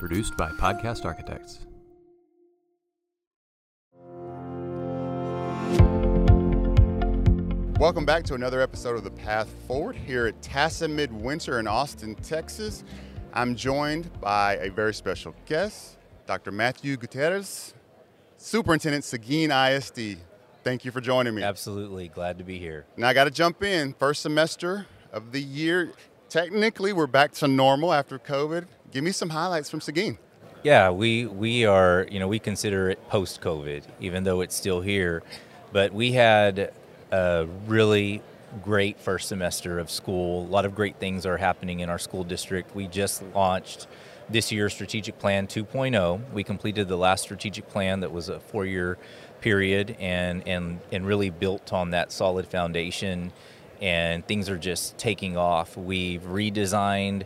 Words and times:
Produced 0.00 0.34
by 0.38 0.48
Podcast 0.52 1.04
Architects. 1.04 1.66
Welcome 7.78 8.06
back 8.06 8.24
to 8.24 8.34
another 8.34 8.62
episode 8.62 8.96
of 8.96 9.04
The 9.04 9.10
Path 9.10 9.54
Forward 9.68 9.94
here 9.94 10.26
at 10.26 10.40
TASA 10.40 10.88
Midwinter 10.88 11.60
in 11.60 11.66
Austin, 11.66 12.14
Texas. 12.14 12.82
I'm 13.34 13.54
joined 13.54 14.10
by 14.22 14.56
a 14.56 14.70
very 14.70 14.94
special 14.94 15.34
guest, 15.44 15.98
Dr. 16.26 16.50
Matthew 16.50 16.96
Gutierrez, 16.96 17.74
Superintendent 18.38 19.04
Seguin 19.04 19.50
ISD. 19.50 20.16
Thank 20.64 20.86
you 20.86 20.92
for 20.92 21.02
joining 21.02 21.34
me. 21.34 21.42
Absolutely, 21.42 22.08
glad 22.08 22.38
to 22.38 22.44
be 22.44 22.58
here. 22.58 22.86
Now 22.96 23.08
I 23.08 23.12
got 23.12 23.24
to 23.24 23.30
jump 23.30 23.62
in. 23.62 23.92
First 23.92 24.22
semester 24.22 24.86
of 25.12 25.32
the 25.32 25.42
year. 25.42 25.92
Technically, 26.30 26.94
we're 26.94 27.06
back 27.06 27.32
to 27.32 27.48
normal 27.48 27.92
after 27.92 28.18
COVID. 28.18 28.66
Give 28.92 29.04
me 29.04 29.12
some 29.12 29.30
highlights 29.30 29.70
from 29.70 29.80
Seguin. 29.80 30.18
Yeah, 30.62 30.90
we 30.90 31.24
we 31.26 31.64
are, 31.64 32.06
you 32.10 32.18
know, 32.18 32.28
we 32.28 32.38
consider 32.38 32.90
it 32.90 33.08
post-COVID, 33.08 33.84
even 34.00 34.24
though 34.24 34.40
it's 34.40 34.54
still 34.54 34.80
here. 34.80 35.22
But 35.72 35.92
we 35.92 36.12
had 36.12 36.72
a 37.12 37.46
really 37.66 38.22
great 38.62 38.98
first 38.98 39.28
semester 39.28 39.78
of 39.78 39.90
school. 39.90 40.44
A 40.44 40.48
lot 40.48 40.64
of 40.64 40.74
great 40.74 40.96
things 40.96 41.24
are 41.24 41.36
happening 41.36 41.80
in 41.80 41.88
our 41.88 41.98
school 41.98 42.24
district. 42.24 42.74
We 42.74 42.88
just 42.88 43.22
launched 43.34 43.86
this 44.28 44.50
year's 44.50 44.74
strategic 44.74 45.18
plan 45.18 45.46
2.0. 45.46 46.32
We 46.32 46.42
completed 46.42 46.88
the 46.88 46.96
last 46.96 47.22
strategic 47.22 47.68
plan 47.68 48.00
that 48.00 48.12
was 48.12 48.28
a 48.28 48.40
four-year 48.40 48.98
period 49.40 49.96
and 50.00 50.46
and 50.46 50.80
and 50.92 51.06
really 51.06 51.30
built 51.30 51.72
on 51.72 51.90
that 51.90 52.12
solid 52.12 52.46
foundation 52.46 53.32
and 53.80 54.26
things 54.26 54.50
are 54.50 54.58
just 54.58 54.98
taking 54.98 55.36
off. 55.36 55.76
We've 55.76 56.22
redesigned 56.22 57.22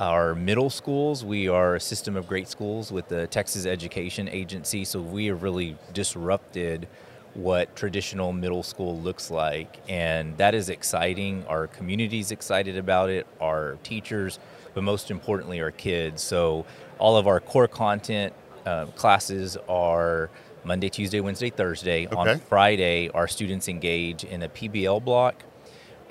our 0.00 0.34
middle 0.34 0.70
schools. 0.70 1.24
We 1.24 1.46
are 1.48 1.74
a 1.74 1.80
system 1.80 2.16
of 2.16 2.26
great 2.26 2.48
schools 2.48 2.90
with 2.90 3.08
the 3.08 3.26
Texas 3.26 3.66
Education 3.66 4.28
Agency, 4.28 4.84
so 4.84 5.00
we 5.00 5.26
have 5.26 5.42
really 5.42 5.76
disrupted 5.92 6.88
what 7.34 7.76
traditional 7.76 8.32
middle 8.32 8.62
school 8.62 8.98
looks 8.98 9.30
like, 9.30 9.78
and 9.88 10.36
that 10.38 10.54
is 10.54 10.70
exciting. 10.70 11.44
Our 11.46 11.66
community's 11.66 12.30
excited 12.32 12.78
about 12.78 13.10
it, 13.10 13.26
our 13.40 13.76
teachers, 13.82 14.38
but 14.74 14.82
most 14.82 15.10
importantly, 15.10 15.60
our 15.60 15.70
kids. 15.70 16.22
So, 16.22 16.64
all 16.98 17.16
of 17.16 17.26
our 17.28 17.38
core 17.38 17.68
content 17.68 18.32
uh, 18.64 18.86
classes 18.86 19.58
are 19.68 20.30
Monday, 20.64 20.88
Tuesday, 20.88 21.20
Wednesday, 21.20 21.50
Thursday. 21.50 22.06
Okay. 22.06 22.16
On 22.16 22.38
Friday, 22.40 23.10
our 23.10 23.28
students 23.28 23.68
engage 23.68 24.24
in 24.24 24.42
a 24.42 24.48
PBL 24.48 25.04
block 25.04 25.44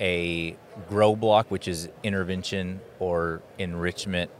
a 0.00 0.56
grow 0.88 1.14
block, 1.14 1.50
which 1.50 1.68
is 1.68 1.88
intervention 2.02 2.80
or 2.98 3.42
enrichment, 3.58 4.30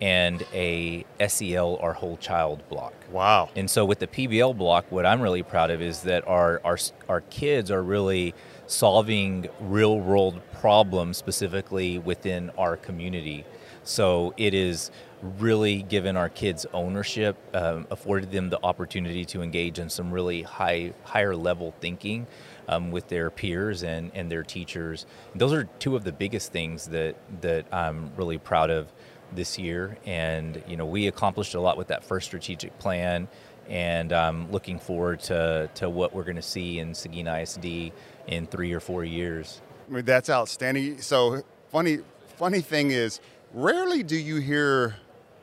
and 0.00 0.46
a 0.54 1.04
SEL 1.26 1.78
or 1.80 1.92
whole 1.92 2.16
child 2.16 2.66
block. 2.68 2.94
Wow. 3.10 3.50
And 3.54 3.70
so 3.70 3.84
with 3.84 3.98
the 3.98 4.06
PBL 4.06 4.56
block, 4.56 4.86
what 4.90 5.04
I'm 5.04 5.20
really 5.20 5.42
proud 5.42 5.70
of 5.70 5.82
is 5.82 6.02
that 6.02 6.26
our 6.26 6.60
our, 6.64 6.78
our 7.08 7.20
kids 7.22 7.70
are 7.70 7.82
really 7.82 8.34
solving 8.66 9.48
real 9.60 9.98
world 9.98 10.40
problems 10.52 11.16
specifically 11.16 11.98
within 11.98 12.50
our 12.56 12.76
community. 12.76 13.44
So 13.82 14.32
it 14.36 14.54
is 14.54 14.90
really 15.38 15.82
given 15.82 16.16
our 16.16 16.28
kids 16.28 16.66
ownership, 16.72 17.36
um, 17.54 17.86
afforded 17.90 18.30
them 18.30 18.50
the 18.50 18.62
opportunity 18.62 19.24
to 19.26 19.42
engage 19.42 19.78
in 19.78 19.90
some 19.90 20.10
really 20.10 20.42
high 20.42 20.92
higher 21.04 21.36
level 21.36 21.74
thinking 21.80 22.26
um, 22.68 22.90
with 22.90 23.08
their 23.08 23.30
peers 23.30 23.82
and, 23.82 24.10
and 24.14 24.30
their 24.30 24.42
teachers. 24.42 25.06
Those 25.34 25.52
are 25.52 25.64
two 25.78 25.96
of 25.96 26.04
the 26.04 26.12
biggest 26.12 26.52
things 26.52 26.86
that 26.88 27.16
that 27.42 27.66
I'm 27.72 28.12
really 28.16 28.38
proud 28.38 28.70
of 28.70 28.92
this 29.32 29.58
year. 29.58 29.98
And 30.06 30.62
you 30.66 30.76
know, 30.76 30.86
we 30.86 31.06
accomplished 31.06 31.54
a 31.54 31.60
lot 31.60 31.76
with 31.76 31.88
that 31.88 32.04
first 32.04 32.26
strategic 32.26 32.78
plan, 32.78 33.28
and 33.68 34.12
I'm 34.12 34.50
looking 34.50 34.78
forward 34.78 35.20
to 35.20 35.68
to 35.74 35.90
what 35.90 36.14
we're 36.14 36.24
going 36.24 36.36
to 36.36 36.42
see 36.42 36.78
in 36.78 36.94
Seguin 36.94 37.26
ISD 37.26 37.92
in 38.26 38.46
three 38.46 38.72
or 38.72 38.80
four 38.80 39.04
years. 39.04 39.60
I 39.88 39.94
mean, 39.94 40.04
that's 40.04 40.30
outstanding. 40.30 41.00
So 41.00 41.42
funny, 41.70 41.98
funny 42.36 42.60
thing 42.60 42.92
is, 42.92 43.20
rarely 43.52 44.04
do 44.04 44.16
you 44.16 44.36
hear 44.36 44.96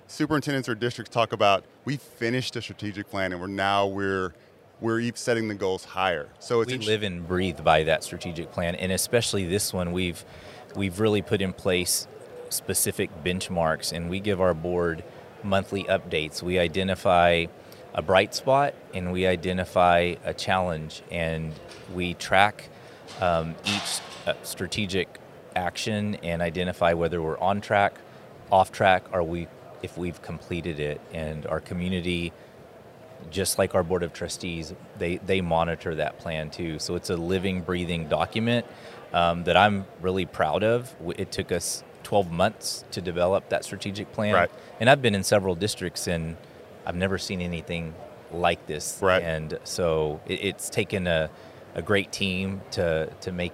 superintendents 0.07 0.69
or 0.69 0.75
districts 0.75 1.13
talk 1.13 1.33
about 1.33 1.63
we 1.85 1.97
finished 1.97 2.55
a 2.55 2.61
strategic 2.61 3.09
plan 3.09 3.31
and 3.31 3.41
we're 3.41 3.47
now 3.47 3.85
we're 3.85 4.33
we're 4.79 5.11
setting 5.15 5.47
the 5.47 5.55
goals 5.55 5.85
higher. 5.85 6.29
So 6.39 6.61
it's 6.61 6.71
we 6.71 6.77
live 6.77 7.03
and 7.03 7.27
breathe 7.27 7.63
by 7.63 7.83
that 7.83 8.03
strategic 8.03 8.51
plan, 8.51 8.75
and 8.75 8.91
especially 8.91 9.45
this 9.45 9.73
one, 9.73 9.91
we've 9.91 10.23
we've 10.75 10.99
really 10.99 11.21
put 11.21 11.41
in 11.41 11.53
place 11.53 12.07
specific 12.49 13.09
benchmarks, 13.23 13.91
and 13.91 14.09
we 14.09 14.19
give 14.19 14.39
our 14.39 14.53
board 14.53 15.03
monthly 15.43 15.83
updates. 15.85 16.41
We 16.41 16.59
identify 16.59 17.47
a 17.93 18.01
bright 18.01 18.35
spot, 18.35 18.75
and 18.93 19.11
we 19.11 19.25
identify 19.25 20.15
a 20.23 20.33
challenge, 20.33 21.01
and 21.09 21.53
we 21.93 22.13
track 22.13 22.69
um, 23.19 23.55
each 23.65 24.01
uh, 24.27 24.33
strategic 24.43 25.19
action 25.55 26.15
and 26.15 26.41
identify 26.41 26.93
whether 26.93 27.21
we're 27.21 27.39
on 27.39 27.61
track, 27.61 27.95
off 28.51 28.71
track, 28.71 29.05
or 29.11 29.23
we 29.23 29.47
if 29.81 29.97
we've 29.97 30.21
completed 30.21 30.79
it, 30.79 31.01
and 31.13 31.45
our 31.45 31.59
community 31.59 32.33
just 33.29 33.57
like 33.57 33.75
our 33.75 33.83
board 33.83 34.03
of 34.03 34.13
trustees, 34.13 34.73
they, 34.97 35.17
they 35.17 35.41
monitor 35.41 35.95
that 35.95 36.19
plan 36.19 36.49
too. 36.49 36.79
So 36.79 36.95
it's 36.95 37.09
a 37.09 37.15
living, 37.17 37.61
breathing 37.61 38.07
document 38.07 38.65
um, 39.13 39.43
that 39.45 39.57
I'm 39.57 39.85
really 40.01 40.25
proud 40.25 40.63
of. 40.63 40.95
It 41.17 41.31
took 41.31 41.51
us 41.51 41.83
12 42.03 42.31
months 42.31 42.85
to 42.91 43.01
develop 43.01 43.49
that 43.49 43.63
strategic 43.63 44.11
plan. 44.13 44.33
Right. 44.33 44.51
And 44.79 44.89
I've 44.89 45.01
been 45.01 45.15
in 45.15 45.23
several 45.23 45.55
districts 45.55 46.07
and 46.07 46.37
I've 46.85 46.95
never 46.95 47.17
seen 47.17 47.41
anything 47.41 47.93
like 48.31 48.65
this. 48.65 48.99
Right. 49.01 49.21
And 49.21 49.59
so 49.63 50.21
it, 50.25 50.43
it's 50.43 50.69
taken 50.69 51.07
a, 51.07 51.29
a 51.75 51.81
great 51.81 52.11
team 52.11 52.61
to, 52.71 53.11
to 53.21 53.31
make 53.31 53.53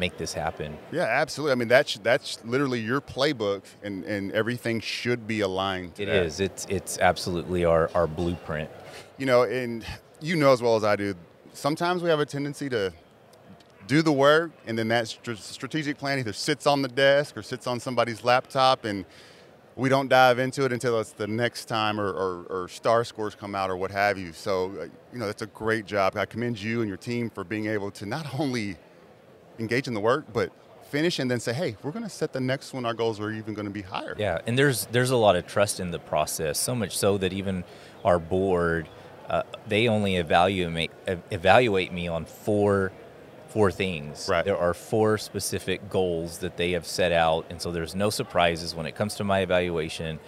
make 0.00 0.16
this 0.16 0.32
happen. 0.32 0.76
yeah, 0.90 1.02
absolutely. 1.02 1.52
I 1.52 1.54
mean, 1.56 1.68
that's 1.68 1.98
that's 1.98 2.44
literally 2.44 2.80
your 2.80 3.00
playbook, 3.00 3.62
and, 3.84 4.02
and 4.04 4.32
everything 4.32 4.80
should 4.80 5.26
be 5.28 5.40
aligned. 5.40 5.94
To 5.96 6.02
It 6.02 6.06
that. 6.06 6.16
is. 6.26 6.40
It's 6.40 6.66
it's 6.68 6.98
absolutely 6.98 7.64
our, 7.64 7.88
our 7.94 8.06
blueprint. 8.08 8.70
You 9.18 9.26
know, 9.26 9.42
and 9.42 9.84
you 10.20 10.34
know 10.34 10.52
as 10.52 10.60
well 10.62 10.74
as 10.76 10.82
I 10.84 10.96
do, 10.96 11.14
sometimes 11.52 12.02
we 12.02 12.08
have 12.08 12.18
a 12.20 12.26
tendency 12.26 12.68
to 12.70 12.92
do 13.86 14.02
the 14.02 14.12
work, 14.12 14.50
and 14.66 14.78
then 14.78 14.88
that 14.88 15.06
str- 15.08 15.34
strategic 15.34 15.98
plan 15.98 16.18
either 16.18 16.32
sits 16.32 16.66
on 16.66 16.80
the 16.82 16.88
desk 16.88 17.36
or 17.36 17.42
sits 17.42 17.66
on 17.66 17.78
somebody's 17.78 18.24
laptop, 18.24 18.84
and 18.84 19.04
we 19.76 19.88
don't 19.88 20.08
dive 20.08 20.38
into 20.38 20.64
it 20.64 20.72
until 20.72 21.00
it's 21.00 21.12
the 21.12 21.26
next 21.26 21.64
time 21.66 22.00
or, 22.00 22.08
or, 22.10 22.42
or 22.50 22.68
STAAR 22.68 23.04
scores 23.04 23.34
come 23.34 23.54
out 23.54 23.70
or 23.70 23.76
what 23.76 23.90
have 23.90 24.18
you. 24.18 24.32
So, 24.32 24.72
uh, 24.80 24.84
you 25.12 25.18
know, 25.18 25.26
that's 25.26 25.42
a 25.42 25.46
great 25.46 25.86
job. 25.86 26.16
I 26.16 26.26
commend 26.26 26.60
you 26.60 26.80
and 26.80 26.88
your 26.88 26.98
team 26.98 27.30
for 27.30 27.44
being 27.44 27.66
able 27.66 27.90
to 27.92 28.06
not 28.06 28.26
only 28.38 28.76
engage 29.60 29.86
in 29.86 29.94
the 29.94 30.00
work, 30.00 30.32
but 30.32 30.50
finish 30.90 31.18
and 31.18 31.30
then 31.30 31.38
say, 31.38 31.52
hey, 31.52 31.76
we're 31.82 31.92
going 31.92 32.02
to 32.02 32.10
set 32.10 32.32
the 32.32 32.40
next 32.40 32.72
one. 32.72 32.84
Our 32.84 32.94
goals 32.94 33.20
are 33.20 33.30
even 33.30 33.54
going 33.54 33.66
to 33.66 33.72
be 33.72 33.82
higher. 33.82 34.14
Yeah, 34.18 34.40
and 34.46 34.58
there's 34.58 34.86
there's 34.86 35.10
a 35.10 35.16
lot 35.16 35.36
of 35.36 35.46
trust 35.46 35.80
in 35.80 35.90
the 35.90 35.98
process. 35.98 36.58
So 36.58 36.74
much 36.74 36.96
so 36.98 37.18
that 37.18 37.32
even 37.32 37.64
our 38.04 38.18
board, 38.18 38.88
uh, 39.28 39.42
they 39.68 39.88
only 39.88 40.16
evaluate 40.16 40.90
evaluate 41.30 41.92
me 41.92 42.08
on 42.08 42.24
four 42.24 42.92
four 43.48 43.70
things. 43.70 44.28
Right. 44.28 44.44
There 44.44 44.56
are 44.56 44.74
four 44.74 45.18
specific 45.18 45.90
goals 45.90 46.38
that 46.38 46.56
they 46.56 46.72
have 46.72 46.86
set 46.86 47.12
out, 47.12 47.46
and 47.50 47.60
so 47.60 47.72
there's 47.72 47.94
no 47.94 48.10
surprises 48.10 48.74
when 48.74 48.86
it 48.86 48.94
comes 48.94 49.14
to 49.16 49.24
my 49.24 49.40
evaluation. 49.40 50.18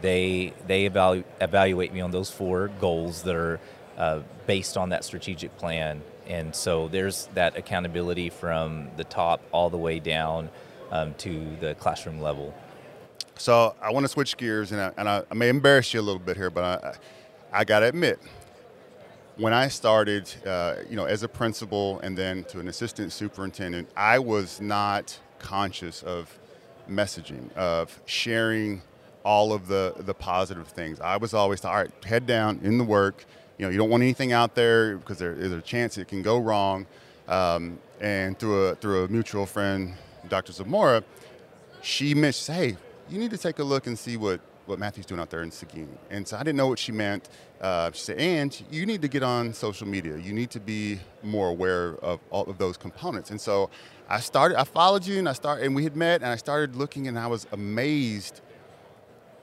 They 0.00 0.52
they 0.66 0.88
evalu- 0.88 1.24
evaluate 1.40 1.92
me 1.92 2.00
on 2.00 2.10
those 2.10 2.30
four 2.30 2.68
goals 2.80 3.22
that 3.22 3.34
are 3.34 3.60
uh, 3.96 4.20
based 4.46 4.76
on 4.76 4.88
that 4.90 5.04
strategic 5.04 5.56
plan, 5.56 6.02
and 6.26 6.54
so 6.54 6.88
there's 6.88 7.28
that 7.34 7.56
accountability 7.56 8.30
from 8.30 8.88
the 8.96 9.04
top 9.04 9.40
all 9.52 9.70
the 9.70 9.78
way 9.78 9.98
down 9.98 10.50
um, 10.90 11.14
to 11.14 11.56
the 11.60 11.74
classroom 11.74 12.20
level. 12.20 12.54
So 13.36 13.74
I 13.82 13.90
want 13.92 14.04
to 14.04 14.08
switch 14.08 14.36
gears, 14.36 14.72
and 14.72 14.80
I, 14.80 14.92
and 14.96 15.08
I, 15.08 15.22
I 15.30 15.34
may 15.34 15.48
embarrass 15.48 15.92
you 15.92 16.00
a 16.00 16.02
little 16.02 16.20
bit 16.20 16.36
here, 16.36 16.50
but 16.50 16.64
I, 16.64 17.60
I 17.60 17.64
got 17.64 17.80
to 17.80 17.86
admit, 17.86 18.20
when 19.36 19.52
I 19.52 19.68
started, 19.68 20.32
uh, 20.46 20.76
you 20.88 20.94
know, 20.94 21.06
as 21.06 21.24
a 21.24 21.28
principal 21.28 21.98
and 22.00 22.16
then 22.16 22.44
to 22.44 22.60
an 22.60 22.68
assistant 22.68 23.12
superintendent, 23.12 23.88
I 23.96 24.20
was 24.20 24.60
not 24.60 25.18
conscious 25.40 26.02
of 26.04 26.38
messaging, 26.88 27.52
of 27.54 28.00
sharing 28.06 28.82
all 29.24 29.52
of 29.52 29.68
the 29.68 29.94
the 30.00 30.14
positive 30.14 30.68
things. 30.68 31.00
I 31.00 31.16
was 31.16 31.34
always 31.34 31.64
all 31.64 31.74
right, 31.74 31.90
head 32.04 32.26
down 32.26 32.60
in 32.62 32.78
the 32.78 32.84
work. 32.84 33.24
You 33.58 33.66
know, 33.66 33.70
you 33.70 33.78
don't 33.78 33.90
want 33.90 34.02
anything 34.02 34.32
out 34.32 34.54
there 34.54 34.96
because 34.96 35.18
there 35.18 35.32
is 35.32 35.52
a 35.52 35.60
chance 35.60 35.96
it 35.98 36.08
can 36.08 36.22
go 36.22 36.38
wrong. 36.38 36.86
Um, 37.28 37.78
and 38.00 38.38
through 38.38 38.66
a 38.66 38.74
through 38.74 39.04
a 39.04 39.08
mutual 39.08 39.46
friend, 39.46 39.94
Dr. 40.28 40.52
Zamora, 40.52 41.04
she 41.82 42.14
mentioned, 42.14 42.56
hey, 42.56 42.76
you 43.08 43.18
need 43.18 43.30
to 43.30 43.38
take 43.38 43.58
a 43.58 43.64
look 43.64 43.86
and 43.86 43.98
see 43.98 44.16
what, 44.16 44.40
what 44.66 44.78
Matthew's 44.78 45.06
doing 45.06 45.20
out 45.20 45.30
there 45.30 45.42
in 45.42 45.50
Seguin. 45.50 45.88
And 46.10 46.26
so 46.26 46.36
I 46.36 46.40
didn't 46.40 46.56
know 46.56 46.66
what 46.66 46.78
she 46.78 46.92
meant. 46.92 47.28
Uh, 47.60 47.90
she 47.92 48.00
said, 48.00 48.18
and 48.18 48.62
you 48.70 48.86
need 48.86 49.02
to 49.02 49.08
get 49.08 49.22
on 49.22 49.52
social 49.52 49.86
media. 49.86 50.16
You 50.16 50.32
need 50.32 50.50
to 50.50 50.60
be 50.60 50.98
more 51.22 51.48
aware 51.48 51.96
of 51.96 52.20
all 52.30 52.44
of 52.44 52.58
those 52.58 52.76
components. 52.76 53.30
And 53.30 53.40
so 53.40 53.70
I 54.08 54.20
started, 54.20 54.58
I 54.58 54.64
followed 54.64 55.06
you 55.06 55.18
and 55.18 55.28
I 55.28 55.32
started, 55.34 55.66
and 55.66 55.74
we 55.74 55.84
had 55.84 55.96
met 55.96 56.22
and 56.22 56.30
I 56.30 56.36
started 56.36 56.76
looking 56.76 57.08
and 57.08 57.18
I 57.18 57.26
was 57.26 57.46
amazed 57.52 58.40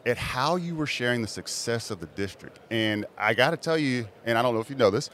at 0.05 0.17
how 0.17 0.55
you 0.55 0.75
were 0.75 0.87
sharing 0.87 1.21
the 1.21 1.27
success 1.27 1.91
of 1.91 1.99
the 1.99 2.07
district. 2.07 2.59
And 2.71 3.05
I 3.17 3.33
got 3.33 3.51
to 3.51 3.57
tell 3.57 3.77
you, 3.77 4.07
and 4.25 4.37
I 4.37 4.41
don't 4.41 4.53
know 4.55 4.61
if 4.61 4.69
you 4.69 4.75
know 4.75 4.89
this, 4.89 5.09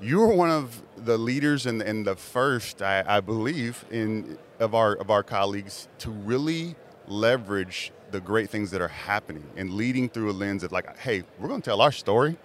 you 0.00 0.20
were 0.20 0.32
one 0.32 0.50
of 0.50 0.80
the 0.96 1.18
leaders 1.18 1.66
and, 1.66 1.82
and 1.82 2.06
the 2.06 2.14
first, 2.14 2.82
I, 2.82 3.04
I 3.06 3.20
believe, 3.20 3.84
in 3.90 4.38
of 4.60 4.74
our 4.74 4.94
of 4.94 5.10
our 5.10 5.22
colleagues 5.22 5.88
to 5.98 6.10
really 6.10 6.76
leverage 7.08 7.92
the 8.10 8.20
great 8.20 8.48
things 8.50 8.70
that 8.70 8.80
are 8.80 8.88
happening 8.88 9.44
and 9.56 9.74
leading 9.74 10.08
through 10.08 10.30
a 10.30 10.32
lens 10.32 10.62
of 10.62 10.72
like, 10.72 10.96
hey, 10.98 11.22
we're 11.38 11.48
going 11.48 11.60
to 11.60 11.70
tell 11.70 11.80
our 11.80 11.92
story 11.92 12.36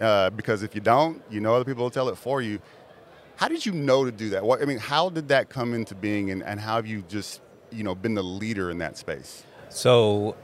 uh, 0.00 0.30
because 0.30 0.62
if 0.62 0.74
you 0.74 0.80
don't, 0.80 1.22
you 1.30 1.40
know 1.40 1.54
other 1.54 1.64
people 1.64 1.84
will 1.84 1.90
tell 1.90 2.08
it 2.08 2.16
for 2.16 2.42
you. 2.42 2.58
How 3.36 3.48
did 3.48 3.66
you 3.66 3.72
know 3.72 4.04
to 4.04 4.12
do 4.12 4.30
that? 4.30 4.44
What 4.44 4.62
I 4.62 4.64
mean, 4.64 4.78
how 4.78 5.10
did 5.10 5.28
that 5.28 5.48
come 5.48 5.74
into 5.74 5.94
being, 5.94 6.30
and, 6.30 6.42
and 6.42 6.60
how 6.60 6.76
have 6.76 6.86
you 6.86 7.04
just 7.08 7.40
you 7.70 7.82
know 7.82 7.94
been 7.94 8.14
the 8.14 8.22
leader 8.22 8.70
in 8.70 8.78
that 8.78 8.96
space? 8.96 9.44
So 9.68 10.36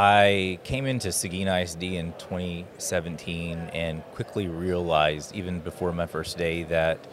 I 0.00 0.60
came 0.62 0.86
into 0.86 1.10
Seguin 1.10 1.48
ISD 1.48 1.82
in 1.82 2.12
2017 2.18 3.58
and 3.72 4.04
quickly 4.12 4.46
realized, 4.46 5.34
even 5.34 5.58
before 5.58 5.92
my 5.92 6.06
first 6.06 6.38
day, 6.38 6.62
that 6.62 7.04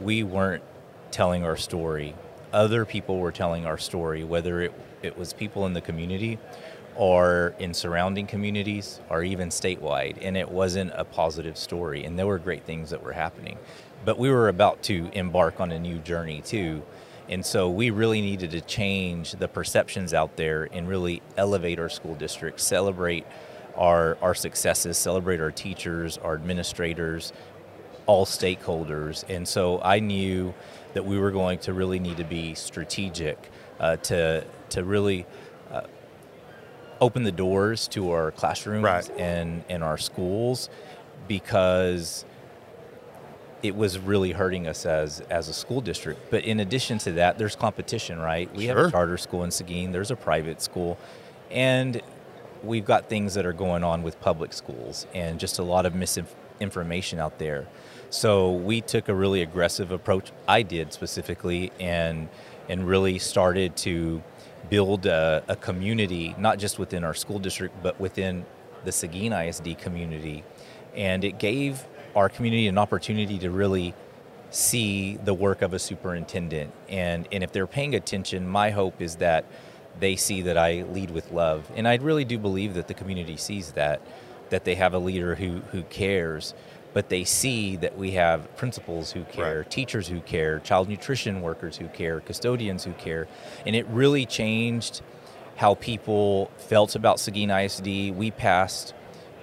we 0.00 0.22
weren't 0.22 0.62
telling 1.10 1.44
our 1.44 1.58
story. 1.58 2.14
Other 2.50 2.86
people 2.86 3.18
were 3.18 3.30
telling 3.30 3.66
our 3.66 3.76
story, 3.76 4.24
whether 4.24 4.62
it, 4.62 4.72
it 5.02 5.18
was 5.18 5.34
people 5.34 5.66
in 5.66 5.74
the 5.74 5.82
community 5.82 6.38
or 6.96 7.54
in 7.58 7.74
surrounding 7.74 8.26
communities 8.26 9.00
or 9.10 9.22
even 9.22 9.50
statewide, 9.50 10.16
and 10.22 10.34
it 10.34 10.50
wasn't 10.50 10.92
a 10.94 11.04
positive 11.04 11.58
story. 11.58 12.06
And 12.06 12.18
there 12.18 12.26
were 12.26 12.38
great 12.38 12.64
things 12.64 12.88
that 12.88 13.02
were 13.02 13.12
happening. 13.12 13.58
But 14.06 14.18
we 14.18 14.30
were 14.30 14.48
about 14.48 14.82
to 14.84 15.10
embark 15.12 15.60
on 15.60 15.70
a 15.72 15.78
new 15.78 15.98
journey 15.98 16.40
too. 16.40 16.84
And 17.28 17.44
so 17.44 17.70
we 17.70 17.90
really 17.90 18.20
needed 18.20 18.50
to 18.52 18.60
change 18.60 19.32
the 19.32 19.48
perceptions 19.48 20.12
out 20.12 20.36
there 20.36 20.68
and 20.72 20.88
really 20.88 21.22
elevate 21.36 21.78
our 21.78 21.88
school 21.88 22.14
district, 22.14 22.60
celebrate 22.60 23.26
our, 23.76 24.18
our 24.20 24.34
successes, 24.34 24.98
celebrate 24.98 25.40
our 25.40 25.50
teachers, 25.50 26.18
our 26.18 26.34
administrators, 26.34 27.32
all 28.06 28.26
stakeholders. 28.26 29.24
And 29.28 29.48
so 29.48 29.80
I 29.82 30.00
knew 30.00 30.54
that 30.92 31.04
we 31.04 31.18
were 31.18 31.30
going 31.30 31.58
to 31.60 31.72
really 31.72 31.98
need 31.98 32.18
to 32.18 32.24
be 32.24 32.54
strategic 32.54 33.50
uh, 33.80 33.96
to, 33.96 34.44
to 34.70 34.84
really 34.84 35.26
uh, 35.72 35.82
open 37.00 37.24
the 37.24 37.32
doors 37.32 37.88
to 37.88 38.10
our 38.10 38.30
classrooms 38.30 38.84
Right. 38.84 39.10
and, 39.18 39.64
and 39.68 39.82
our 39.82 39.98
schools 39.98 40.68
because 41.26 42.24
it 43.64 43.74
was 43.74 43.98
really 43.98 44.30
hurting 44.30 44.68
us 44.68 44.84
as 44.84 45.22
as 45.30 45.48
a 45.48 45.54
school 45.54 45.80
district. 45.80 46.30
But 46.30 46.44
in 46.44 46.60
addition 46.60 46.98
to 46.98 47.12
that, 47.12 47.38
there's 47.38 47.56
competition, 47.56 48.20
right? 48.20 48.54
We 48.54 48.66
have 48.66 48.76
a 48.76 48.90
charter 48.90 49.16
school 49.16 49.42
in 49.42 49.50
Seguin, 49.50 49.90
there's 49.90 50.10
a 50.10 50.16
private 50.16 50.60
school, 50.60 50.98
and 51.50 52.02
we've 52.62 52.84
got 52.84 53.08
things 53.08 53.32
that 53.34 53.46
are 53.46 53.54
going 53.54 53.82
on 53.82 54.02
with 54.02 54.20
public 54.20 54.52
schools 54.52 55.06
and 55.14 55.40
just 55.40 55.58
a 55.58 55.62
lot 55.62 55.86
of 55.86 55.94
misinformation 55.94 57.18
out 57.18 57.38
there. 57.38 57.66
So 58.10 58.52
we 58.52 58.82
took 58.82 59.08
a 59.08 59.14
really 59.14 59.40
aggressive 59.40 59.90
approach. 59.90 60.30
I 60.46 60.60
did 60.60 60.92
specifically, 60.92 61.72
and 61.80 62.28
and 62.68 62.86
really 62.86 63.18
started 63.18 63.76
to 63.78 64.22
build 64.68 65.06
a, 65.06 65.42
a 65.48 65.56
community, 65.56 66.34
not 66.38 66.58
just 66.58 66.78
within 66.78 67.02
our 67.02 67.14
school 67.14 67.38
district, 67.38 67.82
but 67.82 67.98
within 67.98 68.44
the 68.84 68.92
Seguin 68.92 69.32
ISD 69.32 69.78
community. 69.78 70.44
And 70.94 71.24
it 71.24 71.38
gave 71.38 71.86
our 72.16 72.28
community 72.28 72.66
an 72.68 72.78
opportunity 72.78 73.38
to 73.38 73.50
really 73.50 73.94
see 74.50 75.16
the 75.16 75.34
work 75.34 75.62
of 75.62 75.74
a 75.74 75.78
superintendent. 75.78 76.72
And, 76.88 77.26
and 77.32 77.42
if 77.42 77.52
they're 77.52 77.66
paying 77.66 77.94
attention, 77.94 78.46
my 78.46 78.70
hope 78.70 79.00
is 79.02 79.16
that 79.16 79.44
they 79.98 80.16
see 80.16 80.42
that 80.42 80.56
I 80.56 80.82
lead 80.82 81.10
with 81.10 81.32
love. 81.32 81.70
And 81.74 81.86
I 81.88 81.96
really 81.96 82.24
do 82.24 82.38
believe 82.38 82.74
that 82.74 82.88
the 82.88 82.94
community 82.94 83.36
sees 83.36 83.72
that, 83.72 84.00
that 84.50 84.64
they 84.64 84.76
have 84.76 84.94
a 84.94 84.98
leader 84.98 85.34
who, 85.34 85.60
who 85.72 85.82
cares, 85.84 86.54
but 86.92 87.08
they 87.08 87.24
see 87.24 87.76
that 87.76 87.96
we 87.98 88.12
have 88.12 88.54
principals 88.56 89.12
who 89.12 89.24
care, 89.24 89.58
Right. 89.58 89.70
teachers 89.70 90.06
who 90.08 90.20
care, 90.20 90.60
child 90.60 90.88
nutrition 90.88 91.42
workers 91.42 91.76
who 91.76 91.88
care, 91.88 92.20
custodians 92.20 92.84
who 92.84 92.92
care. 92.92 93.26
And 93.66 93.74
it 93.74 93.86
really 93.88 94.26
changed 94.26 95.02
how 95.56 95.74
people 95.74 96.50
felt 96.58 96.94
about 96.94 97.18
Seguin 97.18 97.50
ISD. 97.50 98.12
We 98.14 98.30
passed 98.30 98.94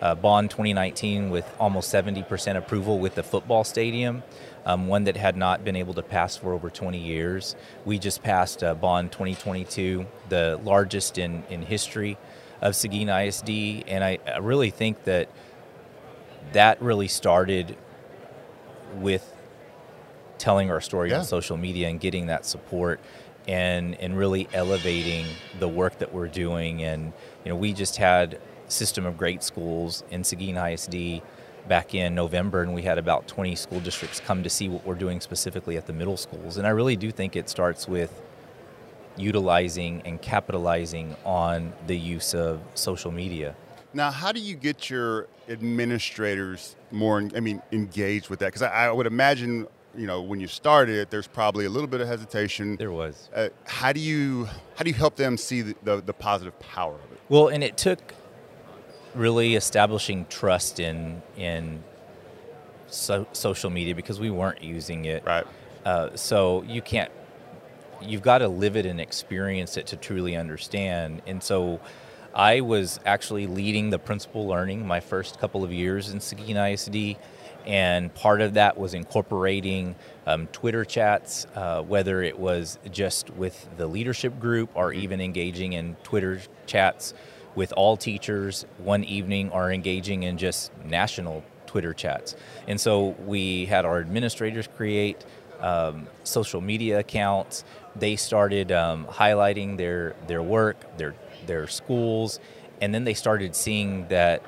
uh, 0.01 0.15
Bond 0.15 0.49
2019 0.49 1.29
with 1.29 1.45
almost 1.59 1.93
70% 1.93 2.57
approval 2.57 2.99
with 2.99 3.15
the 3.15 3.23
football 3.23 3.63
stadium, 3.63 4.23
um, 4.65 4.87
one 4.87 5.03
that 5.05 5.15
had 5.17 5.37
not 5.37 5.63
been 5.63 5.75
able 5.75 5.93
to 5.93 6.01
pass 6.01 6.35
for 6.35 6.53
over 6.53 6.69
20 6.69 6.97
years. 6.97 7.55
We 7.85 7.99
just 7.99 8.23
passed 8.23 8.63
uh, 8.63 8.73
Bond 8.75 9.11
2022, 9.11 10.05
the 10.29 10.59
largest 10.63 11.17
in, 11.17 11.43
in 11.49 11.61
history 11.61 12.17
of 12.61 12.75
Seguin 12.75 13.09
ISD, 13.09 13.49
and 13.87 14.03
I, 14.03 14.19
I 14.27 14.37
really 14.37 14.69
think 14.69 15.03
that 15.05 15.29
that 16.53 16.81
really 16.81 17.07
started 17.07 17.77
with 18.99 19.31
telling 20.37 20.69
our 20.71 20.81
story 20.81 21.11
Yeah. 21.11 21.19
on 21.19 21.25
social 21.25 21.57
media 21.57 21.87
and 21.87 21.99
getting 21.99 22.25
that 22.27 22.45
support 22.45 22.99
and 23.47 23.95
and 23.95 24.15
really 24.17 24.47
elevating 24.53 25.25
the 25.59 25.67
work 25.67 25.97
that 25.99 26.13
we're 26.13 26.27
doing 26.27 26.83
and 26.83 27.13
you 27.43 27.49
know 27.49 27.55
we 27.55 27.73
just 27.73 27.97
had 27.97 28.39
system 28.71 29.05
of 29.05 29.17
great 29.17 29.43
schools 29.43 30.03
in 30.11 30.23
Seguin 30.23 30.57
ISD 30.57 31.21
back 31.67 31.93
in 31.93 32.15
November 32.15 32.63
and 32.63 32.73
we 32.73 32.81
had 32.81 32.97
about 32.97 33.27
20 33.27 33.55
school 33.55 33.79
districts 33.79 34.19
come 34.19 34.41
to 34.41 34.49
see 34.49 34.67
what 34.67 34.85
we're 34.85 34.95
doing 34.95 35.21
specifically 35.21 35.77
at 35.77 35.85
the 35.85 35.93
middle 35.93 36.17
schools 36.17 36.57
and 36.57 36.65
I 36.65 36.71
really 36.71 36.95
do 36.95 37.11
think 37.11 37.35
it 37.35 37.49
starts 37.49 37.87
with 37.87 38.21
utilizing 39.17 40.01
and 40.05 40.21
capitalizing 40.21 41.15
on 41.25 41.73
the 41.87 41.97
use 41.97 42.33
of 42.33 42.61
social 42.75 43.11
media. 43.11 43.55
Now, 43.93 44.09
how 44.09 44.31
do 44.31 44.39
you 44.39 44.55
get 44.55 44.89
your 44.89 45.27
administrators 45.49 46.75
more, 46.91 47.29
I 47.35 47.39
mean, 47.41 47.61
engaged 47.71 48.29
with 48.29 48.39
that? 48.39 48.47
Because 48.47 48.61
I, 48.61 48.85
I 48.85 48.91
would 48.91 49.05
imagine, 49.07 49.67
you 49.95 50.07
know, 50.07 50.21
when 50.21 50.39
you 50.39 50.47
started, 50.47 51.09
there's 51.09 51.27
probably 51.27 51.65
a 51.65 51.69
little 51.69 51.89
bit 51.89 51.99
of 51.99 52.07
hesitation. 52.07 52.77
There 52.77 52.91
was. 52.91 53.29
Uh, 53.35 53.49
how 53.65 53.91
do 53.91 53.99
you 53.99 54.47
how 54.75 54.83
do 54.83 54.89
you 54.89 54.95
help 54.95 55.17
them 55.17 55.37
see 55.37 55.61
the, 55.61 55.75
the, 55.83 56.01
the 56.01 56.13
positive 56.13 56.57
power 56.59 56.95
of 56.95 57.11
it? 57.11 57.19
Well, 57.27 57.49
and 57.49 57.63
it 57.63 57.75
took 57.75 58.13
really 59.15 59.55
establishing 59.55 60.25
trust 60.29 60.79
in 60.79 61.21
in 61.37 61.83
so, 62.87 63.25
social 63.31 63.69
media 63.69 63.95
because 63.95 64.19
we 64.19 64.29
weren't 64.29 64.63
using 64.63 65.05
it. 65.05 65.23
Right. 65.25 65.45
Uh, 65.85 66.15
so 66.15 66.63
you 66.63 66.81
can't. 66.81 67.11
You've 68.01 68.21
got 68.21 68.39
to 68.39 68.47
live 68.47 68.75
it 68.75 68.85
and 68.85 68.99
experience 68.99 69.77
it 69.77 69.87
to 69.87 69.95
truly 69.95 70.35
understand. 70.35 71.21
And 71.27 71.41
so, 71.41 71.79
I 72.33 72.61
was 72.61 72.99
actually 73.05 73.47
leading 73.47 73.89
the 73.89 73.99
principal 73.99 74.47
learning 74.47 74.87
my 74.87 74.99
first 75.01 75.39
couple 75.39 75.63
of 75.63 75.71
years 75.71 76.09
in 76.09 76.19
Seguin 76.19 76.57
ISD, 76.57 77.17
and 77.65 78.13
part 78.15 78.41
of 78.41 78.53
that 78.53 78.77
was 78.77 78.93
incorporating 78.93 79.95
um, 80.25 80.47
Twitter 80.47 80.85
chats, 80.85 81.45
uh, 81.55 81.81
whether 81.81 82.21
it 82.21 82.39
was 82.39 82.79
just 82.89 83.29
with 83.31 83.67
the 83.77 83.85
leadership 83.85 84.39
group 84.39 84.69
or 84.75 84.93
even 84.93 85.19
engaging 85.19 85.73
in 85.73 85.95
Twitter 86.03 86.41
chats 86.65 87.13
with 87.55 87.73
all 87.73 87.97
teachers 87.97 88.65
one 88.77 89.03
evening 89.03 89.51
are 89.51 89.71
engaging 89.71 90.23
in 90.23 90.37
just 90.37 90.71
national 90.85 91.43
Twitter 91.65 91.93
chats. 91.93 92.35
And 92.67 92.79
so 92.79 93.15
we 93.25 93.65
had 93.65 93.85
our 93.85 93.99
administrators 93.99 94.67
create 94.67 95.25
um, 95.59 96.07
social 96.23 96.61
media 96.61 96.99
accounts. 96.99 97.63
They 97.95 98.15
started 98.15 98.71
um, 98.71 99.05
highlighting 99.05 99.77
their 99.77 100.15
their 100.27 100.41
work, 100.41 100.97
their 100.97 101.15
their 101.45 101.67
schools, 101.67 102.39
and 102.81 102.93
then 102.93 103.03
they 103.03 103.13
started 103.13 103.55
seeing 103.55 104.07
that 104.07 104.43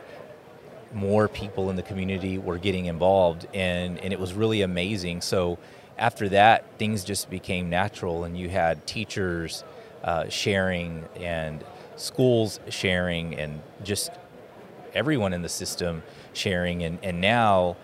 more 0.94 1.28
people 1.28 1.70
in 1.70 1.76
the 1.76 1.82
community 1.82 2.38
were 2.38 2.58
getting 2.58 2.86
involved, 2.86 3.48
and 3.54 4.00
and 4.00 4.12
it 4.12 4.20
was 4.20 4.34
really 4.34 4.62
amazing. 4.62 5.22
So 5.22 5.60
after 5.98 6.30
that, 6.30 6.78
things 6.78 7.04
just 7.04 7.30
became 7.30 7.70
natural, 7.70 8.24
and 8.24 8.38
you 8.38 8.50
had 8.50 8.86
teachers 8.88 9.64
uh, 10.04 10.28
sharing 10.30 11.06
and 11.16 11.64
schools 11.96 12.60
sharing, 12.70 13.36
and 13.36 13.62
just 13.84 14.12
everyone 14.94 15.34
in 15.34 15.42
the 15.42 15.50
system 15.50 16.04
sharing, 16.34 16.84
and 16.84 17.00
and 17.04 17.22
now 17.22 17.76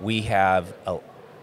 we 0.00 0.22
have 0.22 0.74
a, 0.86 0.98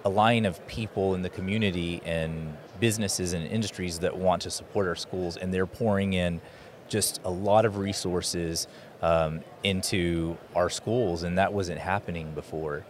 a 0.05 0.09
line 0.09 0.45
of 0.45 0.65
people 0.67 1.15
in 1.15 1.21
the 1.21 1.29
community 1.29 2.01
and 2.05 2.57
businesses 2.79 3.33
and 3.33 3.45
industries 3.47 3.99
that 3.99 4.17
want 4.17 4.41
to 4.43 4.51
support 4.51 4.87
our 4.87 4.95
schools, 4.95 5.37
and 5.37 5.53
they're 5.53 5.65
pouring 5.65 6.13
in 6.13 6.41
just 6.87 7.21
a 7.23 7.29
lot 7.29 7.65
of 7.65 7.77
resources 7.77 8.67
um, 9.01 9.41
into 9.63 10.37
our 10.55 10.69
schools, 10.69 11.23
and 11.23 11.37
that 11.37 11.53
wasn't 11.53 11.79
happening 11.79 12.33
before. 12.33 12.85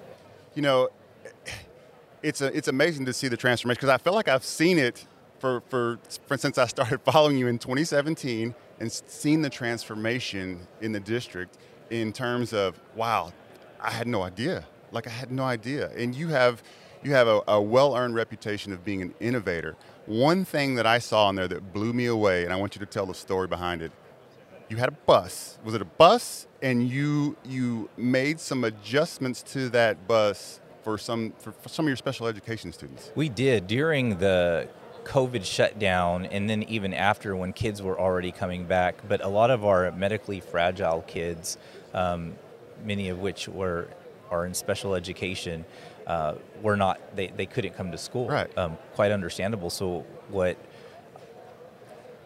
You 0.56 0.62
know, 0.62 0.90
it's 2.24 2.42
a, 2.42 2.56
it's 2.56 2.68
amazing 2.68 3.06
to 3.06 3.14
see 3.14 3.28
the 3.28 3.38
transformation 3.38 3.78
because 3.78 3.90
I 3.90 3.98
feel 3.98 4.14
like 4.14 4.28
I've 4.28 4.44
seen 4.44 4.78
it 4.78 5.06
for, 5.40 5.62
for, 5.70 6.00
for 6.28 6.38
since 6.38 6.58
I 6.58 6.68
started 6.68 7.02
following 7.06 7.38
you 7.38 7.48
in 7.48 7.58
2017 7.58 8.54
and 8.80 8.88
s- 8.88 9.04
seen 9.08 9.42
the 9.42 9.50
transformation 9.50 10.68
in 10.82 10.92
the 10.92 11.00
district 11.00 11.58
in 11.90 12.14
terms 12.14 12.54
of 12.54 12.80
wow, 12.96 13.34
I 13.82 13.92
had 13.92 14.08
no 14.08 14.22
idea. 14.24 14.66
Like 14.92 15.08
I 15.08 15.12
had 15.12 15.32
no 15.32 15.44
idea, 15.44 15.92
and 15.96 16.16
you 16.16 16.30
have 16.30 16.64
you 17.04 17.12
have 17.14 17.28
a, 17.28 17.42
a 17.48 17.62
well-earned 17.62 18.16
reputation 18.16 18.74
of 18.74 18.84
being 18.84 19.02
an 19.02 19.14
innovator. 19.20 19.76
One 20.06 20.44
thing 20.44 20.76
that 20.76 20.86
I 20.86 20.98
saw 21.00 21.30
in 21.30 21.36
there 21.36 21.48
that 21.48 21.72
blew 21.74 21.94
me 21.94 22.08
away, 22.08 22.44
and 22.44 22.52
I 22.52 22.56
want 22.58 22.76
you 22.76 22.80
to 22.80 22.86
tell 22.86 23.06
the 23.06 23.14
story 23.14 23.48
behind 23.48 23.82
it. 23.82 23.92
you 24.68 24.78
had 24.78 24.90
a 24.90 24.98
bus. 25.06 25.60
Was 25.64 25.74
it 25.76 25.82
a 25.82 25.86
bus? 25.86 26.48
And 26.62 26.90
you 26.90 27.38
you 27.46 27.90
made 27.98 28.40
some 28.40 28.64
adjustments 28.64 29.44
to 29.54 29.70
that 29.70 30.08
bus 30.08 30.60
for 30.84 30.98
some 30.98 31.34
for, 31.40 31.52
for 31.52 31.70
some 31.70 31.86
of 31.86 31.90
your 31.90 31.96
special 31.98 32.26
education 32.28 32.74
students. 32.74 33.12
We 33.16 33.30
did 33.30 33.68
during 33.68 34.18
the 34.18 34.68
COVID 35.04 35.46
shutdown, 35.46 36.26
and 36.26 36.50
then 36.50 36.64
even 36.64 36.94
after 36.94 37.36
when 37.36 37.54
kids 37.54 37.82
were 37.82 38.00
already 38.00 38.32
coming 38.32 38.66
back. 38.66 38.96
But 39.08 39.24
a 39.24 39.28
lot 39.28 39.52
of 39.52 39.66
our 39.66 39.92
medically 39.92 40.40
fragile 40.40 41.04
kids, 41.08 41.58
um, 41.94 42.36
many 42.84 43.10
of 43.10 43.20
which 43.20 43.48
were 43.48 43.88
are 44.30 44.46
in 44.46 44.54
special 44.54 44.94
education, 44.94 45.66
uh, 46.06 46.36
were 46.62 46.78
not. 46.78 47.00
They, 47.16 47.28
they 47.28 47.46
couldn't 47.46 47.76
come 47.76 47.92
to 47.92 47.98
school. 47.98 48.28
Right. 48.28 48.56
Um, 48.58 48.78
quite 48.94 49.12
understandable. 49.12 49.70
So 49.70 50.06
what 50.30 50.58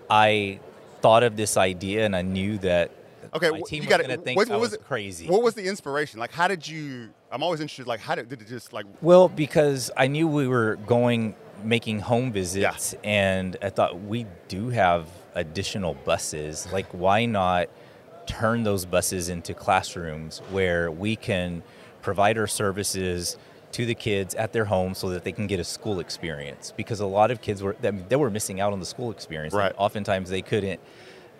I 0.10 0.60
thought 1.02 1.24
of 1.24 1.36
this 1.36 1.58
idea, 1.58 2.06
and 2.06 2.16
I 2.16 2.22
knew 2.22 2.58
that 2.60 2.92
Okay, 3.36 3.50
my 3.50 3.62
team 3.62 3.84
you 3.84 3.88
was 3.88 3.98
got 3.98 4.06
going 4.06 4.18
to 4.18 4.24
think 4.24 4.38
what, 4.38 4.50
I 4.50 4.54
what 4.54 4.62
was, 4.62 4.72
was 4.72 4.80
crazy. 4.86 5.28
What 5.28 5.42
was 5.42 5.54
the 5.54 5.66
inspiration? 5.66 6.20
Like, 6.20 6.32
how 6.32 6.48
did 6.48 6.68
you? 6.68 7.10
I'm 7.32 7.42
always 7.42 7.62
interested. 7.62 7.88
Like, 7.88 8.00
how 8.00 8.16
did, 8.16 8.30
did 8.30 8.42
it 8.42 8.48
just 8.48 8.74
like? 8.74 8.86
Well, 9.02 9.28
because 9.30 9.92
I 9.98 10.08
knew 10.08 10.28
we 10.28 10.48
were 10.48 10.76
going 10.86 11.36
making 11.64 12.00
home 12.00 12.32
visits, 12.32 12.96
and 13.04 13.58
I 13.62 13.70
thought 13.70 14.02
we 14.02 14.26
do 14.48 14.70
have 14.70 15.08
additional 15.36 15.94
buses. 15.94 16.72
Like, 16.72 16.88
why 16.88 17.26
not 17.26 17.70
turn 18.26 18.64
those 18.64 18.86
buses 18.86 19.30
into 19.30 19.54
classrooms 19.54 20.40
where 20.52 20.90
we 20.90 21.16
can 21.16 21.64
provide 22.02 22.38
our 22.38 22.48
services 22.48 23.38
to 23.74 23.86
the 23.86 23.96
kids 23.96 24.36
at 24.36 24.54
their 24.54 24.66
home 24.66 24.94
so 24.94 25.10
that 25.10 25.24
they 25.24 25.32
can 25.32 25.48
get 25.48 25.60
a 25.60 25.64
school 25.64 26.00
experience? 26.00 26.74
Because 26.76 27.00
a 27.00 27.06
lot 27.06 27.32
of 27.32 27.42
kids 27.42 27.62
were 27.62 27.76
they 27.82 27.92
they 27.92 28.16
were 28.16 28.30
missing 28.30 28.60
out 28.60 28.74
on 28.74 28.80
the 28.80 28.86
school 28.86 29.12
experience. 29.12 29.54
Right. 29.54 29.74
Oftentimes 29.78 30.30
they 30.30 30.42
couldn't 30.42 30.80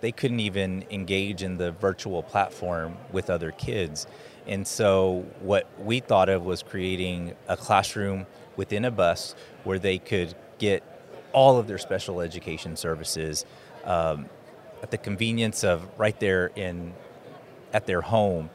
they 0.00 0.12
couldn't 0.12 0.40
even 0.40 0.84
engage 0.90 1.42
in 1.42 1.56
the 1.56 1.72
virtual 1.72 2.22
platform 2.22 2.96
with 3.10 3.30
other 3.30 3.52
kids. 3.52 4.06
And 4.46 4.66
so, 4.66 5.24
what 5.40 5.66
we 5.80 6.00
thought 6.00 6.28
of 6.28 6.44
was 6.44 6.62
creating 6.62 7.34
a 7.48 7.56
classroom 7.56 8.26
within 8.56 8.84
a 8.84 8.90
bus 8.90 9.34
where 9.64 9.78
they 9.78 9.98
could 9.98 10.34
get 10.58 10.82
all 11.32 11.58
of 11.58 11.66
their 11.66 11.78
special 11.78 12.20
education 12.20 12.76
services 12.76 13.44
um, 13.84 14.28
at 14.82 14.90
the 14.90 14.98
convenience 14.98 15.64
of 15.64 15.86
right 15.98 16.18
there 16.20 16.50
in 16.56 16.94
at 17.72 17.86
their 17.86 18.00
home. 18.00 18.50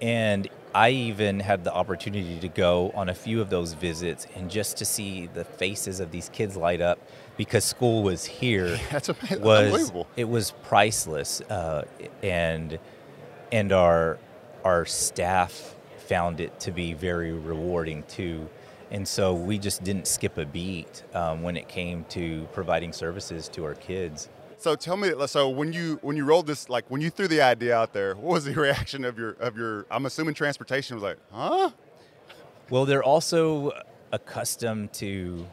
And 0.00 0.48
I 0.74 0.90
even 0.90 1.40
had 1.40 1.64
the 1.64 1.72
opportunity 1.72 2.38
to 2.38 2.48
go 2.48 2.92
on 2.94 3.08
a 3.08 3.14
few 3.14 3.40
of 3.40 3.50
those 3.50 3.72
visits 3.72 4.26
and 4.36 4.48
just 4.48 4.76
to 4.78 4.84
see 4.84 5.26
the 5.26 5.44
faces 5.44 5.98
of 5.98 6.12
these 6.12 6.28
kids 6.28 6.56
light 6.56 6.80
up 6.80 7.00
because 7.36 7.64
school 7.64 8.02
was 8.02 8.24
here 8.24 8.78
That's 8.90 9.08
was 9.08 9.30
unbelievable. 9.30 10.06
it 10.16 10.28
was 10.28 10.52
priceless, 10.62 11.40
uh, 11.42 11.84
and 12.22 12.78
and 13.50 13.72
our 13.72 14.18
our 14.64 14.86
staff 14.86 15.74
found 16.06 16.40
it 16.40 16.60
to 16.60 16.70
be 16.70 16.92
very 16.92 17.32
rewarding 17.32 18.04
too. 18.04 18.48
And 18.90 19.06
so 19.06 19.32
we 19.34 19.58
just 19.58 19.84
didn't 19.84 20.06
skip 20.08 20.36
a 20.38 20.44
beat 20.44 21.04
um, 21.14 21.42
when 21.42 21.56
it 21.56 21.68
came 21.68 22.04
to 22.10 22.48
providing 22.52 22.92
services 22.92 23.48
to 23.50 23.64
our 23.64 23.74
kids. 23.74 24.28
So 24.58 24.74
tell 24.76 24.96
me. 24.96 25.12
So 25.26 25.48
when 25.48 25.72
you 25.72 25.98
when 26.02 26.16
you 26.16 26.24
rolled 26.24 26.46
this, 26.46 26.68
like 26.68 26.84
when 26.90 27.00
you 27.00 27.08
threw 27.08 27.28
the 27.28 27.40
idea 27.40 27.74
out 27.76 27.92
there, 27.92 28.14
what 28.14 28.34
was 28.34 28.44
the 28.44 28.52
reaction 28.60 29.04
of 29.04 29.18
your 29.18 29.30
of 29.32 29.56
your? 29.56 29.86
I'm 29.90 30.06
assuming 30.06 30.34
transportation 30.34 30.96
was 30.96 31.02
like, 31.02 31.18
huh? 31.32 31.70
Well, 32.68 32.84
they're 32.84 33.02
also 33.02 33.72
accustomed 34.12 34.92
to 34.94 35.46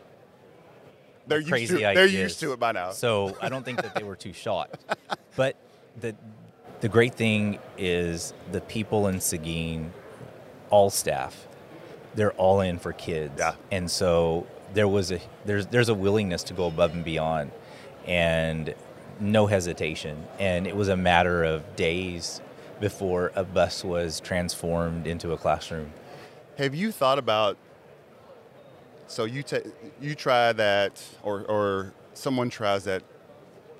They're 1.27 1.39
used 1.39 1.49
crazy 1.49 1.77
to 1.77 1.85
ideas. 1.85 2.11
they're 2.11 2.21
used 2.21 2.39
to 2.41 2.53
it 2.53 2.59
by 2.59 2.71
now. 2.73 2.91
So 2.91 3.37
I 3.41 3.49
don't 3.49 3.63
think 3.63 3.81
that 3.81 3.95
they 3.95 4.03
were 4.03 4.15
too 4.15 4.33
shocked. 4.33 4.77
But 5.35 5.55
the 6.01 6.15
the 6.81 6.89
great 6.89 7.13
thing 7.13 7.59
is 7.77 8.33
the 8.51 8.61
people 8.61 9.07
in 9.07 9.21
Seguin, 9.21 9.93
all 10.71 10.89
staff, 10.89 11.47
they're 12.17 12.33
all 12.33 12.59
in 12.61 12.79
for 12.79 12.91
kids. 12.91 13.35
Yeah. 13.37 13.53
And 13.71 13.89
so 13.89 14.47
there 14.73 14.87
was 14.87 15.11
a 15.11 15.21
there's 15.45 15.67
there's 15.67 15.87
a 15.87 15.93
willingness 15.93 16.43
to 16.43 16.53
go 16.53 16.65
above 16.67 16.93
and 16.93 17.05
beyond, 17.05 17.51
and 18.05 18.73
no 19.19 19.45
hesitation. 19.47 20.25
And 20.39 20.67
it 20.67 20.75
was 20.75 20.89
a 20.89 20.97
matter 20.97 21.43
of 21.43 21.75
days 21.77 22.41
before 22.81 23.31
a 23.35 23.43
bus 23.43 23.83
was 23.83 24.19
transformed 24.19 25.07
into 25.07 25.31
a 25.31 25.37
classroom. 25.37 25.93
Have 26.57 26.75
you 26.75 26.91
thought 26.91 27.19
about? 27.19 27.57
So 29.07 29.23
you 29.23 29.43
ta 29.43 29.59
you 30.01 30.15
try 30.15 30.51
that, 30.53 31.01
or 31.23 31.43
or 31.43 31.93
someone 32.13 32.49
tries 32.49 32.83
that 32.85 33.03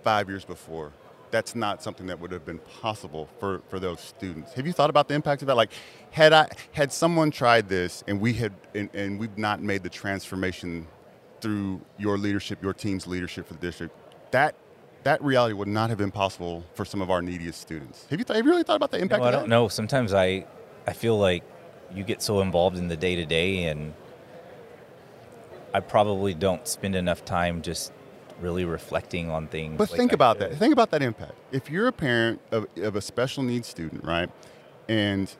five 0.03 0.29
years 0.29 0.45
before. 0.45 0.93
That's 1.29 1.55
not 1.55 1.83
something 1.83 2.07
that 2.07 2.19
would 2.19 2.31
have 2.31 2.45
been 2.45 2.59
possible 2.81 3.27
for, 3.39 3.61
for 3.67 3.79
those 3.79 3.99
students. 3.99 4.53
Have 4.53 4.65
you 4.65 4.73
thought 4.73 4.89
about 4.89 5.07
the 5.09 5.13
impact 5.13 5.41
of 5.41 5.47
that? 5.47 5.55
Like, 5.55 5.71
had 6.11 6.31
I 6.31 6.47
had 6.71 6.91
someone 6.93 7.31
tried 7.31 7.67
this 7.67 8.03
and 8.07 8.21
we 8.21 8.33
had 8.33 8.53
and, 8.73 8.89
and 8.93 9.19
we've 9.19 9.37
not 9.37 9.61
made 9.61 9.83
the 9.83 9.89
transformation 9.89 10.87
through 11.41 11.81
your 11.97 12.17
leadership, 12.17 12.63
your 12.63 12.73
team's 12.73 13.07
leadership 13.07 13.47
for 13.47 13.53
the 13.55 13.59
district, 13.59 13.93
that 14.31 14.55
that 15.03 15.21
reality 15.21 15.53
would 15.53 15.67
not 15.67 15.89
have 15.89 15.97
been 15.97 16.11
possible 16.11 16.63
for 16.73 16.83
some 16.85 17.01
of 17.01 17.09
our 17.09 17.21
neediest 17.21 17.61
students. 17.61 18.05
Have 18.09 18.19
you, 18.19 18.25
th- 18.25 18.35
have 18.35 18.45
you 18.45 18.51
really 18.51 18.63
thought 18.63 18.75
about 18.75 18.91
the 18.91 18.97
impact 18.99 19.19
No, 19.19 19.25
I 19.25 19.27
of 19.29 19.33
that? 19.33 19.39
don't 19.41 19.49
know. 19.49 19.67
Sometimes 19.67 20.13
I, 20.13 20.45
I 20.85 20.93
feel 20.93 21.17
like 21.17 21.43
you 21.93 22.03
get 22.03 22.21
so 22.21 22.41
involved 22.41 22.77
in 22.77 22.87
the 22.89 22.97
day 22.97 23.15
to 23.15 23.25
day, 23.25 23.65
and 23.65 23.93
I 25.73 25.79
probably 25.79 26.33
don't 26.33 26.67
spend 26.67 26.95
enough 26.95 27.23
time 27.23 27.61
just 27.61 27.93
really 28.41 28.65
reflecting 28.65 29.29
on 29.29 29.47
things. 29.47 29.77
But 29.77 29.89
like 29.89 29.97
think 29.97 30.13
about 30.13 30.37
should. 30.37 30.51
that. 30.51 30.57
Think 30.57 30.73
about 30.73 30.91
that 30.91 31.01
impact. 31.01 31.33
If 31.51 31.69
you're 31.69 31.87
a 31.87 31.93
parent 31.93 32.41
of, 32.51 32.67
of 32.77 32.95
a 32.95 33.01
special 33.01 33.43
needs 33.43 33.67
student, 33.67 34.03
right, 34.03 34.29
and 34.87 35.33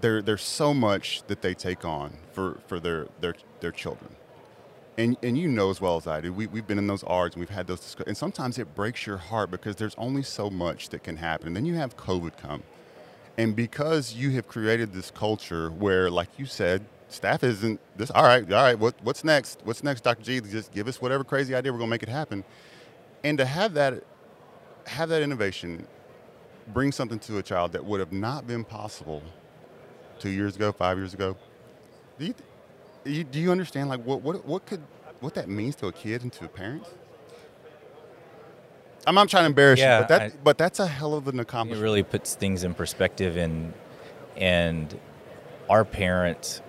there 0.00 0.22
there's 0.22 0.42
so 0.42 0.74
much 0.74 1.22
that 1.26 1.42
they 1.42 1.54
take 1.54 1.84
on 1.84 2.14
for, 2.32 2.58
for 2.66 2.80
their, 2.80 3.08
their 3.20 3.34
their 3.60 3.72
children, 3.72 4.14
and 4.96 5.16
and 5.22 5.38
you 5.38 5.48
know 5.48 5.70
as 5.70 5.80
well 5.80 5.96
as 5.96 6.06
I 6.06 6.20
do, 6.20 6.32
we 6.32 6.46
we've 6.46 6.66
been 6.66 6.78
in 6.78 6.86
those 6.86 7.04
ARDs 7.04 7.34
and 7.34 7.40
we've 7.40 7.50
had 7.50 7.66
those 7.66 7.80
discussions, 7.80 8.08
and 8.08 8.16
sometimes 8.16 8.58
it 8.58 8.74
breaks 8.74 9.06
your 9.06 9.18
heart 9.18 9.50
because 9.50 9.76
there's 9.76 9.94
only 9.96 10.22
so 10.22 10.50
much 10.50 10.88
that 10.90 11.02
can 11.02 11.16
happen. 11.16 11.48
And 11.48 11.56
then 11.56 11.66
you 11.66 11.74
have 11.74 11.96
COVID 11.96 12.36
come, 12.36 12.62
and 13.36 13.54
because 13.54 14.14
you 14.14 14.30
have 14.32 14.48
created 14.48 14.92
this 14.92 15.10
culture 15.10 15.70
where, 15.70 16.10
like 16.10 16.28
you 16.38 16.46
said, 16.46 16.84
staff 17.08 17.42
isn't 17.44 17.80
this. 17.96 18.10
All 18.10 18.22
right, 18.24 18.44
all 18.52 18.62
right. 18.62 18.78
What, 18.78 18.94
what's 19.02 19.24
next? 19.24 19.60
What's 19.64 19.82
next, 19.82 20.02
Dr. 20.02 20.22
G? 20.22 20.40
Just 20.40 20.72
give 20.72 20.88
us 20.88 21.00
whatever 21.00 21.24
crazy 21.24 21.54
idea. 21.54 21.72
We're 21.72 21.78
gonna 21.78 21.90
make 21.90 22.02
it 22.02 22.08
happen. 22.08 22.44
And 23.24 23.36
to 23.38 23.44
have 23.44 23.74
that, 23.74 24.04
have 24.86 25.08
that 25.08 25.22
innovation, 25.22 25.86
bring 26.68 26.92
something 26.92 27.18
to 27.20 27.38
a 27.38 27.42
child 27.42 27.72
that 27.72 27.84
would 27.84 28.00
have 28.00 28.12
not 28.12 28.46
been 28.46 28.64
possible 28.64 29.22
two 30.18 30.30
years 30.30 30.56
ago, 30.56 30.70
five 30.72 30.96
years 30.98 31.14
ago. 31.14 31.36
Do 32.18 32.26
you, 32.26 32.34
you, 33.04 33.24
do 33.24 33.38
you 33.40 33.50
understand 33.50 33.88
like 33.88 34.02
what, 34.04 34.22
what 34.22 34.44
what 34.44 34.66
could 34.66 34.80
what 35.20 35.34
that 35.34 35.48
means 35.48 35.74
to 35.76 35.86
a 35.88 35.92
kid 35.92 36.22
and 36.22 36.32
to 36.34 36.44
a 36.44 36.48
parent? 36.48 36.84
I'm 39.06 39.14
not 39.14 39.28
trying 39.28 39.44
to 39.44 39.46
embarrass 39.46 39.78
Yeah, 39.80 39.98
you, 39.98 40.02
but 40.02 40.08
that 40.08 40.22
I- 40.22 40.32
but 40.44 40.58
that's 40.58 40.80
a 40.80 40.86
hell 40.86 41.14
of 41.14 41.28
an 41.28 41.40
accomplishment. 41.40 41.80
It 41.80 41.82
really 41.82 42.02
puts 42.02 42.34
things 42.34 42.64
in 42.64 42.74
perspective, 42.74 43.36
and 43.36 43.72
and 44.36 44.98
our 45.70 45.84
parents 45.84 46.60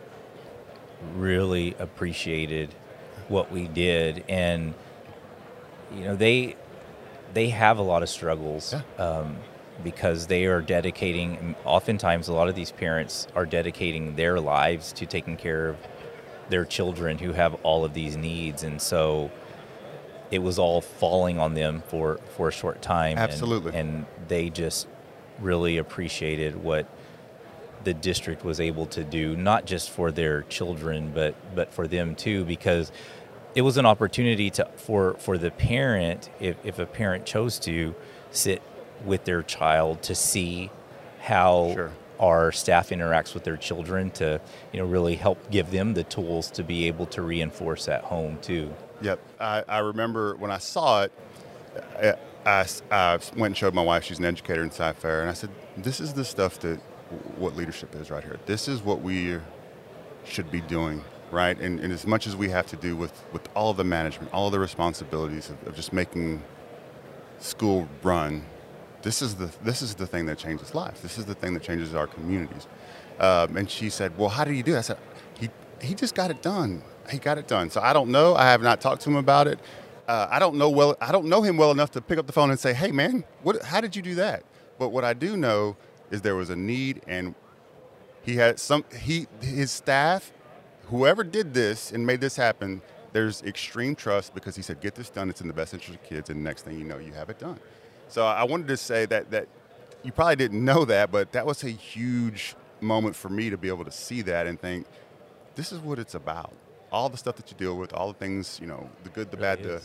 really 1.15 1.75
appreciated 1.79 2.73
what 3.27 3.51
we 3.51 3.67
did, 3.67 4.23
and 4.29 4.73
you 5.95 6.03
know 6.03 6.15
they 6.15 6.55
they 7.33 7.49
have 7.49 7.77
a 7.77 7.81
lot 7.81 8.01
of 8.03 8.09
struggles 8.09 8.73
um, 8.97 9.37
because 9.83 10.27
they 10.27 10.45
are 10.45 10.61
dedicating. 10.61 11.55
Oftentimes, 11.65 12.27
a 12.27 12.33
lot 12.33 12.49
of 12.49 12.55
these 12.55 12.71
parents 12.71 13.27
are 13.35 13.45
dedicating 13.45 14.15
their 14.15 14.39
lives 14.39 14.91
to 14.93 15.05
taking 15.05 15.37
care 15.37 15.69
of 15.69 15.77
their 16.49 16.65
children 16.65 17.17
who 17.19 17.31
have 17.33 17.53
all 17.63 17.85
of 17.85 17.93
these 17.93 18.17
needs, 18.17 18.63
and 18.63 18.81
so 18.81 19.29
it 20.31 20.39
was 20.39 20.59
all 20.59 20.81
falling 20.81 21.39
on 21.39 21.53
them 21.53 21.83
for 21.87 22.19
for 22.35 22.47
a 22.49 22.51
short 22.51 22.81
time. 22.81 23.11
and- 23.17 23.19
Absolutely. 23.31 23.75
and 23.75 24.05
they 24.27 24.49
just 24.49 24.87
really 25.39 25.77
appreciated 25.77 26.61
what 26.63 26.85
the 27.83 27.93
district 27.93 28.43
was 28.43 28.59
able 28.59 28.85
to 28.87 29.03
do, 29.03 29.35
not 29.35 29.65
just 29.65 29.89
for 29.89 30.11
their 30.11 30.43
children, 30.43 31.11
but 31.13 31.35
but 31.55 31.73
for 31.73 31.87
them 31.87 32.15
too, 32.15 32.45
because 32.45 32.91
it 33.55 33.61
was 33.61 33.77
an 33.77 33.85
opportunity 33.85 34.49
to 34.51 34.65
for 34.75 35.13
for 35.15 35.37
the 35.37 35.51
parent, 35.51 36.29
if, 36.39 36.57
if 36.63 36.79
a 36.79 36.85
parent 36.85 37.25
chose 37.25 37.57
to, 37.59 37.95
sit 38.31 38.61
with 39.05 39.23
their 39.25 39.41
child 39.41 40.03
to 40.03 40.13
see 40.15 40.69
how 41.21 41.71
Sure. 41.73 41.91
our 42.19 42.51
staff 42.51 42.89
interacts 42.89 43.33
with 43.33 43.43
their 43.45 43.57
children 43.57 44.11
to 44.11 44.39
you 44.73 44.79
know 44.79 44.85
really 44.85 45.15
help 45.15 45.49
give 45.49 45.71
them 45.71 45.93
the 45.93 46.03
tools 46.03 46.51
to 46.51 46.63
be 46.63 46.85
able 46.87 47.05
to 47.07 47.21
reinforce 47.21 47.87
at 47.87 48.03
home 48.03 48.37
too. 48.41 48.73
Yep. 49.01 49.19
I, 49.39 49.63
I 49.67 49.79
remember 49.79 50.35
when 50.35 50.51
I 50.51 50.57
saw 50.57 51.03
it, 51.03 51.11
I, 51.97 52.15
I, 52.45 52.65
I 52.91 53.13
went 53.37 53.51
and 53.51 53.57
showed 53.57 53.73
my 53.73 53.81
wife, 53.81 54.03
she's 54.03 54.19
an 54.19 54.25
educator 54.25 54.61
in 54.63 54.71
Cy-Fair, 54.71 55.21
and 55.21 55.29
I 55.29 55.33
said, 55.33 55.49
This 55.77 56.01
is 56.01 56.13
the 56.13 56.25
stuff 56.25 56.59
that 56.59 56.79
what 57.37 57.55
leadership 57.55 57.95
is 57.95 58.11
right 58.11 58.23
here. 58.23 58.39
This 58.45 58.67
is 58.67 58.81
what 58.81 59.01
we 59.01 59.39
should 60.25 60.51
be 60.51 60.61
doing, 60.61 61.03
right? 61.31 61.59
And, 61.59 61.79
and 61.79 61.91
as 61.91 62.05
much 62.05 62.27
as 62.27 62.35
we 62.35 62.49
have 62.49 62.67
to 62.67 62.75
do 62.75 62.95
with, 62.95 63.23
with 63.33 63.47
all 63.55 63.73
the 63.73 63.83
management, 63.83 64.33
all 64.33 64.49
the 64.49 64.59
responsibilities 64.59 65.49
of, 65.49 65.67
of 65.67 65.75
just 65.75 65.93
making 65.93 66.43
school 67.39 67.87
run, 68.03 68.45
this 69.01 69.21
is 69.21 69.35
the 69.35 69.49
this 69.63 69.81
is 69.81 69.95
the 69.95 70.05
thing 70.05 70.25
that 70.25 70.37
changes 70.37 70.75
lives. 70.75 71.01
This 71.01 71.17
is 71.17 71.25
the 71.25 71.35
thing 71.35 71.53
that 71.53 71.63
changes 71.63 71.95
our 71.95 72.07
communities. 72.07 72.67
Um, 73.19 73.55
and 73.55 73.69
she 73.69 73.89
said, 73.89 74.17
"Well, 74.17 74.29
how 74.29 74.43
did 74.43 74.53
he 74.55 74.61
do?" 74.61 74.73
That? 74.73 74.79
I 74.79 74.81
said, 74.81 74.97
"He 75.39 75.49
he 75.81 75.95
just 75.95 76.15
got 76.15 76.31
it 76.31 76.41
done. 76.41 76.83
He 77.09 77.17
got 77.17 77.37
it 77.37 77.47
done." 77.47 77.69
So 77.69 77.81
I 77.81 77.93
don't 77.93 78.09
know. 78.09 78.35
I 78.35 78.51
have 78.51 78.61
not 78.61 78.81
talked 78.81 79.01
to 79.03 79.09
him 79.09 79.15
about 79.15 79.47
it. 79.47 79.59
Uh, 80.07 80.27
I 80.29 80.39
don't 80.39 80.55
know 80.55 80.69
well. 80.69 80.97
I 80.99 81.11
don't 81.11 81.27
know 81.27 81.41
him 81.41 81.55
well 81.55 81.71
enough 81.71 81.91
to 81.91 82.01
pick 82.01 82.19
up 82.19 82.27
the 82.27 82.33
phone 82.33 82.49
and 82.49 82.59
say, 82.59 82.73
"Hey, 82.73 82.91
man, 82.91 83.23
what? 83.43 83.63
How 83.63 83.79
did 83.79 83.95
you 83.95 84.01
do 84.01 84.15
that?" 84.15 84.43
But 84.77 84.89
what 84.89 85.03
I 85.03 85.13
do 85.13 85.37
know 85.37 85.77
is 86.11 86.21
there 86.21 86.35
was 86.35 86.49
a 86.49 86.55
need, 86.55 87.01
and 87.07 87.35
he 88.21 88.35
had 88.35 88.59
some. 88.59 88.85
He 88.99 89.27
his 89.41 89.71
staff, 89.71 90.31
whoever 90.85 91.23
did 91.23 91.53
this 91.53 91.91
and 91.91 92.05
made 92.05 92.21
this 92.21 92.35
happen, 92.35 92.81
there's 93.13 93.41
extreme 93.43 93.95
trust 93.95 94.33
because 94.33 94.55
he 94.55 94.61
said, 94.61 94.81
"Get 94.81 94.95
this 94.95 95.09
done. 95.09 95.29
It's 95.29 95.41
in 95.41 95.47
the 95.47 95.53
best 95.53 95.73
interest 95.73 95.99
of 95.99 96.03
kids." 96.07 96.29
And 96.29 96.43
next 96.43 96.63
thing 96.63 96.77
you 96.77 96.85
know, 96.85 96.97
you 96.97 97.13
have 97.13 97.29
it 97.29 97.39
done. 97.39 97.59
So 98.07 98.25
I 98.25 98.43
wanted 98.43 98.67
to 98.67 98.77
say 98.77 99.05
that 99.07 99.31
that 99.31 99.47
you 100.03 100.11
probably 100.11 100.35
didn't 100.35 100.63
know 100.63 100.85
that, 100.85 101.11
but 101.11 101.31
that 101.33 101.45
was 101.45 101.63
a 101.63 101.69
huge 101.69 102.55
moment 102.81 103.15
for 103.15 103.29
me 103.29 103.49
to 103.49 103.57
be 103.57 103.67
able 103.67 103.85
to 103.85 103.91
see 103.91 104.21
that 104.21 104.47
and 104.47 104.59
think, 104.59 104.87
this 105.55 105.71
is 105.71 105.79
what 105.79 105.99
it's 105.99 106.15
about. 106.15 106.53
All 106.91 107.09
the 107.09 107.17
stuff 107.17 107.35
that 107.35 107.51
you 107.51 107.57
deal 107.57 107.77
with, 107.77 107.93
all 107.93 108.07
the 108.07 108.17
things, 108.17 108.57
you 108.61 108.67
know, 108.67 108.89
the 109.03 109.09
good, 109.09 109.29
the 109.31 109.37
It 109.37 109.41
bad, 109.41 109.59
really 109.59 109.71
the 109.71 109.81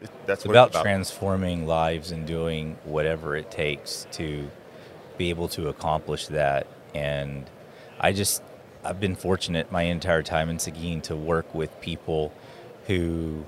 it, 0.00 0.10
that's 0.26 0.44
It's 0.44 0.46
what 0.46 0.52
about, 0.52 0.68
it's 0.68 0.76
about. 0.76 0.82
transforming 0.82 1.66
lives 1.66 2.10
and 2.10 2.26
doing 2.26 2.78
whatever 2.84 3.36
it 3.36 3.50
takes 3.50 4.06
to 4.12 4.50
be 5.20 5.28
able 5.28 5.48
to 5.48 5.68
accomplish 5.68 6.28
that. 6.28 6.66
And 6.94 7.44
I 8.00 8.14
just, 8.14 8.42
I've 8.82 8.98
been 8.98 9.16
fortunate 9.16 9.70
my 9.70 9.82
entire 9.82 10.22
time 10.22 10.48
in 10.48 10.58
Seguin 10.58 11.02
to 11.02 11.14
work 11.14 11.54
with 11.54 11.78
people 11.82 12.32
who 12.86 13.44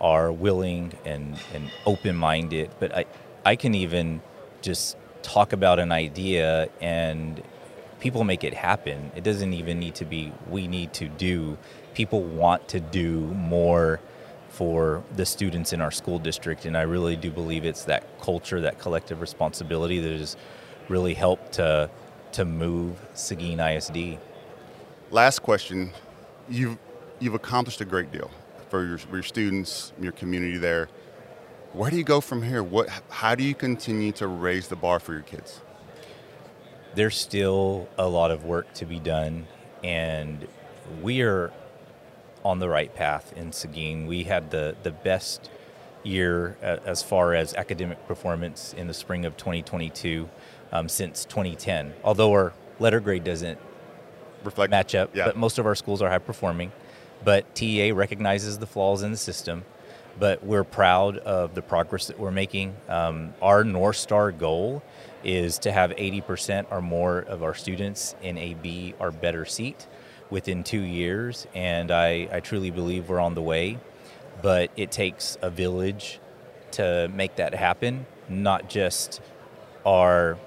are 0.00 0.30
willing 0.30 0.92
and, 1.04 1.36
and 1.52 1.72
open 1.86 2.14
minded. 2.14 2.70
But 2.78 2.94
I, 2.94 3.04
I 3.44 3.56
can 3.56 3.74
even 3.74 4.22
just 4.62 4.96
talk 5.22 5.52
about 5.52 5.80
an 5.80 5.90
idea 5.90 6.68
and 6.80 7.42
people 7.98 8.22
make 8.22 8.44
it 8.44 8.54
happen. 8.54 9.10
It 9.16 9.24
doesn't 9.24 9.52
even 9.52 9.80
need 9.80 9.96
to 9.96 10.04
be 10.04 10.32
we 10.48 10.68
need 10.68 10.92
to 10.94 11.08
do. 11.08 11.58
People 11.94 12.22
want 12.22 12.68
to 12.68 12.78
do 12.78 13.18
more 13.18 13.98
for 14.50 15.02
the 15.16 15.26
students 15.26 15.72
in 15.72 15.80
our 15.80 15.90
school 15.90 16.20
district, 16.20 16.64
and 16.64 16.76
I 16.76 16.82
really 16.82 17.16
do 17.16 17.30
believe 17.30 17.64
it's 17.64 17.84
that 17.84 18.04
culture, 18.20 18.60
that 18.60 18.78
collective 18.78 19.20
responsibility 19.20 19.98
that 20.00 20.18
has 20.18 20.36
really 20.88 21.14
helped 21.14 21.52
to 21.54 21.90
to 22.32 22.44
move 22.44 22.96
Seguin 23.14 23.60
ISD. 23.60 24.18
Last 25.10 25.40
question. 25.40 25.92
You've, 26.48 26.78
you've 27.18 27.34
accomplished 27.34 27.80
a 27.80 27.84
great 27.84 28.12
deal 28.12 28.30
for 28.68 28.84
your, 28.86 28.98
for 28.98 29.16
your 29.16 29.22
students, 29.22 29.92
your 30.00 30.12
community 30.12 30.58
there. 30.58 30.88
Where 31.72 31.90
do 31.90 31.96
you 31.96 32.04
go 32.04 32.20
from 32.20 32.42
here? 32.42 32.62
What, 32.62 32.88
how 33.08 33.34
do 33.34 33.44
you 33.44 33.54
continue 33.54 34.12
to 34.12 34.26
raise 34.26 34.68
the 34.68 34.76
bar 34.76 35.00
for 35.00 35.14
your 35.14 35.22
kids? 35.22 35.62
there's 36.94 37.16
still 37.16 37.88
a 37.96 38.08
lot 38.08 38.32
of 38.32 38.44
work 38.44 38.72
to 38.74 38.84
be 38.84 38.98
done, 38.98 39.46
and 39.84 40.48
we 41.02 41.22
are 41.22 41.52
on 42.44 42.58
the 42.58 42.68
right 42.68 42.94
path 42.94 43.32
in 43.36 43.52
Seguin. 43.52 44.06
We 44.06 44.24
had 44.24 44.50
the, 44.50 44.76
the 44.82 44.90
best 44.90 45.48
year 46.02 46.56
uh, 46.62 46.78
as 46.84 47.02
far 47.02 47.34
as 47.34 47.54
academic 47.54 48.04
performance 48.08 48.72
in 48.72 48.86
the 48.86 48.94
spring 48.94 49.24
of 49.24 49.36
2022 49.36 50.28
um, 50.72 50.88
since 50.88 51.24
2010. 51.24 51.94
Although 52.04 52.32
our 52.32 52.52
letter 52.78 53.00
grade 53.00 53.24
doesn't 53.24 53.58
Reflect 54.44 54.70
match 54.70 54.94
up, 54.94 55.16
Yeah. 55.16 55.26
but 55.26 55.36
most 55.36 55.58
of 55.58 55.66
our 55.66 55.74
schools 55.74 56.00
are 56.00 56.08
high 56.08 56.18
performing. 56.18 56.70
But 57.24 57.56
TEA 57.56 57.90
recognizes 57.90 58.58
the 58.58 58.66
flaws 58.66 59.02
in 59.02 59.10
the 59.10 59.16
system, 59.16 59.64
but 60.20 60.44
we're 60.44 60.62
proud 60.62 61.18
of 61.18 61.56
the 61.56 61.62
progress 61.62 62.06
that 62.06 62.20
we're 62.20 62.30
making. 62.30 62.76
Um, 62.88 63.34
our 63.42 63.64
North 63.64 63.96
Star 63.96 64.30
goal 64.30 64.82
is 65.24 65.58
to 65.58 65.72
have 65.72 65.90
80% 65.90 66.66
or 66.70 66.80
more 66.80 67.18
of 67.18 67.42
our 67.42 67.52
students 67.54 68.14
in 68.22 68.38
a 68.38 68.54
B 68.54 68.94
or 69.00 69.10
better 69.10 69.44
seat 69.44 69.88
within 70.30 70.62
two 70.62 70.82
years, 70.82 71.48
and 71.52 71.90
I, 71.90 72.28
I 72.30 72.38
truly 72.38 72.70
believe 72.70 73.08
we're 73.08 73.18
on 73.18 73.34
the 73.34 73.42
way. 73.42 73.78
But 74.40 74.70
it 74.76 74.92
takes 74.92 75.36
a 75.42 75.50
village 75.50 76.20
to 76.72 77.10
make 77.12 77.34
that 77.36 77.54
happen, 77.56 78.06
not 78.28 78.68
just 78.68 79.20
our 79.84 80.38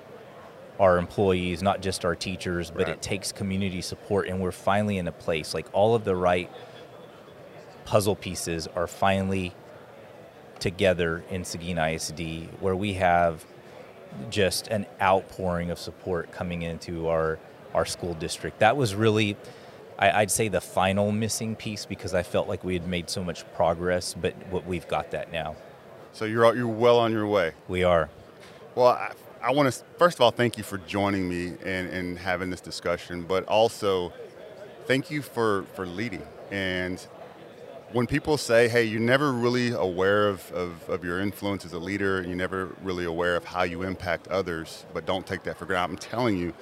our 0.82 0.98
employees, 0.98 1.62
not 1.62 1.80
just 1.80 2.04
our 2.04 2.16
teachers, 2.16 2.72
but 2.72 2.88
Right. 2.88 2.96
it 2.96 3.02
takes 3.04 3.32
community 3.32 3.82
support. 3.82 4.28
And 4.28 4.42
we're 4.42 4.52
finally 4.52 4.98
in 4.98 5.08
a 5.08 5.12
place 5.12 5.54
like 5.54 5.68
all 5.74 5.94
of 5.94 6.04
the 6.06 6.16
right 6.16 6.50
puzzle 7.86 8.16
pieces 8.16 8.68
are 8.76 8.88
finally 8.88 9.54
together 10.60 11.24
in 11.30 11.44
Seguin 11.46 11.78
ISD, 11.78 12.50
where 12.60 12.76
we 12.76 12.94
have 12.94 13.46
just 14.32 14.68
an 14.70 14.88
outpouring 15.00 15.70
of 15.70 15.78
support 15.80 16.32
coming 16.32 16.64
into 16.64 17.08
our 17.08 17.38
our 17.76 17.86
school 17.86 18.14
district. 18.16 18.60
That 18.60 18.76
was 18.76 18.96
really, 18.96 19.38
I, 19.98 20.12
I'd 20.24 20.32
say, 20.32 20.50
the 20.50 20.60
final 20.60 21.12
missing 21.14 21.56
piece 21.56 21.86
because 21.86 22.14
I 22.14 22.22
felt 22.24 22.50
like 22.50 22.66
we 22.66 22.74
had 22.74 22.86
made 22.86 23.10
so 23.10 23.24
much 23.24 23.46
progress, 23.54 24.14
but 24.14 24.34
what 24.50 24.66
we've 24.66 24.86
got 24.90 25.12
that 25.12 25.32
now. 25.32 25.56
So 26.12 26.26
you're, 26.26 26.54
you're 26.54 26.68
well 26.68 27.00
on 27.00 27.14
your 27.14 27.28
way. 27.28 27.54
We 27.70 27.86
are. 27.86 28.10
Well, 28.76 28.88
I, 28.88 29.14
I 29.44 29.52
want 29.52 29.74
to 29.74 29.84
first 29.98 30.18
of 30.18 30.22
all 30.22 30.32
thank 30.32 30.58
you 30.58 30.64
for 30.64 30.78
joining 30.78 31.28
me 31.28 31.54
and, 31.66 31.90
and 31.90 32.18
having 32.18 32.52
this 32.52 32.62
discussion, 32.62 33.24
but 33.24 33.44
also 33.46 34.14
thank 34.86 35.10
you 35.10 35.22
for, 35.22 35.64
for 35.74 35.86
leading. 35.88 36.24
And 36.52 37.00
when 37.92 38.08
people 38.08 38.38
say, 38.38 38.68
hey, 38.68 38.84
you're 38.84 39.02
never 39.02 39.34
really 39.34 39.72
aware 39.72 40.30
of, 40.30 40.52
of, 40.52 40.88
of 40.90 41.04
your 41.04 41.20
influence 41.20 41.66
as 41.66 41.74
a 41.74 41.80
leader, 41.80 42.20
and 42.20 42.28
you're 42.28 42.38
never 42.38 42.76
really 42.84 43.06
aware 43.06 43.36
of 43.36 43.44
how 43.44 43.64
you 43.64 43.82
impact 43.82 44.28
others, 44.28 44.86
but 44.94 45.06
don't 45.06 45.26
take 45.26 45.44
that 45.44 45.58
for 45.58 45.66
granted, 45.66 45.94
I'm 45.94 45.98
telling 45.98 46.38
you, 46.38 46.54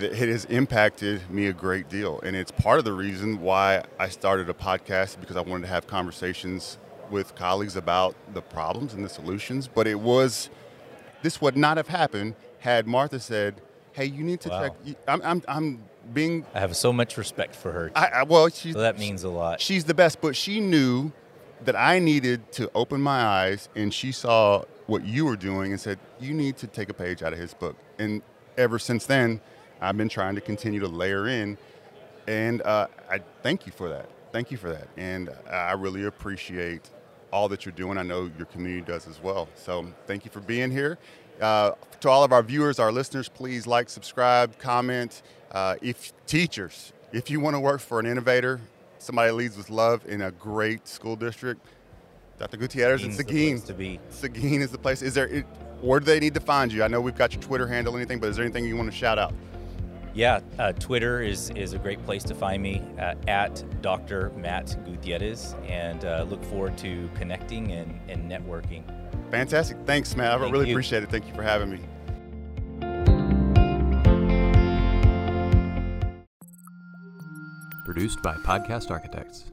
it 0.00 0.28
has 0.28 0.44
impacted 0.46 1.28
me 1.30 1.46
a 1.46 1.52
great 1.52 1.88
deal. 1.88 2.20
And 2.20 2.36
it's 2.36 2.50
part 2.50 2.78
of 2.78 2.84
the 2.84 2.92
reason 2.92 3.40
why 3.40 3.84
I 3.98 4.08
started 4.08 4.48
a 4.48 4.54
podcast 4.54 5.20
because 5.20 5.36
I 5.36 5.40
wanted 5.40 5.62
to 5.62 5.68
have 5.68 5.86
conversations 5.86 6.78
with 7.10 7.34
colleagues 7.34 7.76
about 7.76 8.14
the 8.32 8.40
problems 8.40 8.94
and 8.94 9.04
the 9.04 9.08
solutions. 9.08 9.68
But 9.68 9.86
it 9.86 10.00
was, 10.00 10.50
this 11.24 11.40
would 11.40 11.56
not 11.56 11.78
have 11.78 11.88
happened 11.88 12.34
had 12.60 12.86
Martha 12.86 13.18
said, 13.18 13.54
hey, 13.92 14.04
you 14.04 14.22
need 14.22 14.40
to 14.42 14.50
Wow. 14.50 14.60
check. 14.60 14.96
I'm, 15.08 15.22
I'm, 15.22 15.42
I'm 15.48 15.80
being, 16.12 16.44
I 16.54 16.60
have 16.60 16.76
so 16.76 16.92
much 16.92 17.16
respect 17.16 17.56
for 17.56 17.72
her. 17.72 17.90
I, 17.96 18.06
I, 18.08 18.22
well, 18.24 18.48
she's, 18.50 18.74
So 18.74 18.80
that 18.80 18.98
means 18.98 19.24
a 19.24 19.30
lot. 19.30 19.60
she's 19.60 19.84
the 19.84 19.94
best, 19.94 20.20
but 20.20 20.36
she 20.36 20.60
knew 20.60 21.12
that 21.64 21.74
I 21.76 21.98
needed 21.98 22.52
to 22.52 22.70
open 22.74 23.00
my 23.00 23.22
eyes, 23.24 23.70
and 23.74 23.92
she 23.92 24.12
saw 24.12 24.64
what 24.86 25.06
you 25.06 25.24
were 25.24 25.36
doing 25.36 25.72
and 25.72 25.80
said, 25.80 25.98
"You 26.20 26.34
need 26.34 26.58
to 26.58 26.66
take 26.66 26.90
a 26.90 26.94
page 26.94 27.22
out 27.22 27.32
of 27.32 27.38
his 27.38 27.54
book." 27.54 27.74
And 27.98 28.20
ever 28.58 28.78
since 28.78 29.06
then, 29.06 29.40
I've 29.80 29.96
been 29.96 30.10
trying 30.10 30.34
to 30.34 30.42
continue 30.42 30.80
to 30.80 30.88
layer 30.88 31.26
in, 31.26 31.56
and 32.26 32.60
uh, 32.62 32.88
I 33.10 33.20
thank 33.42 33.64
you 33.64 33.72
for 33.72 33.88
that. 33.88 34.10
Thank 34.30 34.50
you 34.50 34.58
for 34.58 34.68
that, 34.70 34.88
and 34.98 35.30
I 35.50 35.72
really 35.72 36.04
appreciate 36.04 36.90
all 37.34 37.48
that 37.48 37.66
you're 37.66 37.72
doing. 37.72 37.98
I 37.98 38.04
know 38.04 38.30
your 38.38 38.46
community 38.46 38.86
does 38.86 39.08
as 39.08 39.20
well. 39.20 39.48
So 39.56 39.84
thank 40.06 40.24
you 40.24 40.30
for 40.30 40.40
being 40.40 40.70
here. 40.70 40.98
Uh, 41.40 41.72
to 42.00 42.08
all 42.08 42.22
of 42.22 42.32
our 42.32 42.44
viewers, 42.44 42.78
our 42.78 42.92
listeners, 42.92 43.28
please 43.28 43.66
like, 43.66 43.90
subscribe, 43.90 44.56
comment. 44.60 45.22
Uh, 45.50 45.74
if 45.82 46.12
teachers, 46.26 46.92
if 47.12 47.30
you 47.30 47.40
want 47.40 47.56
to 47.56 47.60
work 47.60 47.80
for 47.80 47.98
an 47.98 48.06
innovator, 48.06 48.60
somebody 48.98 49.30
that 49.30 49.34
leads 49.34 49.56
with 49.56 49.68
love 49.68 50.06
in 50.06 50.22
a 50.22 50.30
great 50.30 50.86
school 50.86 51.16
district, 51.16 51.60
Dr. 52.38 52.56
Gutierrez 52.56 53.02
and 53.02 53.12
Seguin's 53.12 53.62
Seguin. 53.62 53.66
to 53.66 53.74
be. 53.74 54.00
Seguin 54.10 54.62
is 54.62 54.70
the 54.70 54.78
place. 54.78 55.02
Is 55.02 55.14
there? 55.14 55.26
It, 55.26 55.44
where 55.80 55.98
do 55.98 56.06
they 56.06 56.20
need 56.20 56.34
to 56.34 56.40
find 56.40 56.72
you? 56.72 56.84
I 56.84 56.88
know 56.88 57.00
we've 57.00 57.16
got 57.16 57.32
your 57.32 57.42
Twitter 57.42 57.66
handle, 57.66 57.96
anything, 57.96 58.20
but 58.20 58.28
is 58.30 58.36
there 58.36 58.44
anything 58.44 58.64
you 58.64 58.76
want 58.76 58.90
to 58.90 58.96
shout 58.96 59.18
out? 59.18 59.34
Yeah, 60.14 60.40
uh, 60.60 60.72
Twitter 60.72 61.20
is, 61.20 61.50
is 61.50 61.72
a 61.72 61.78
great 61.78 62.02
place 62.04 62.22
to 62.24 62.36
find 62.36 62.62
me 62.62 62.82
uh, 63.00 63.14
at 63.26 63.64
Dr. 63.82 64.30
Matt 64.36 64.76
Gutierrez, 64.84 65.56
and 65.66 66.04
uh, 66.04 66.24
look 66.28 66.42
forward 66.44 66.78
to 66.78 67.10
connecting 67.16 67.72
and, 67.72 68.00
and 68.08 68.30
networking. 68.30 68.84
Fantastic. 69.32 69.76
Thanks, 69.84 70.14
Matt. 70.14 70.30
I 70.32 70.38
Thank 70.38 70.52
really 70.52 70.68
you. 70.68 70.74
appreciate 70.74 71.02
it. 71.02 71.10
Thank 71.10 71.26
you 71.26 71.34
for 71.34 71.42
having 71.42 71.70
me. 71.70 71.80
Produced 77.84 78.22
by 78.22 78.34
Podcast 78.36 78.90
Architects. 78.92 79.50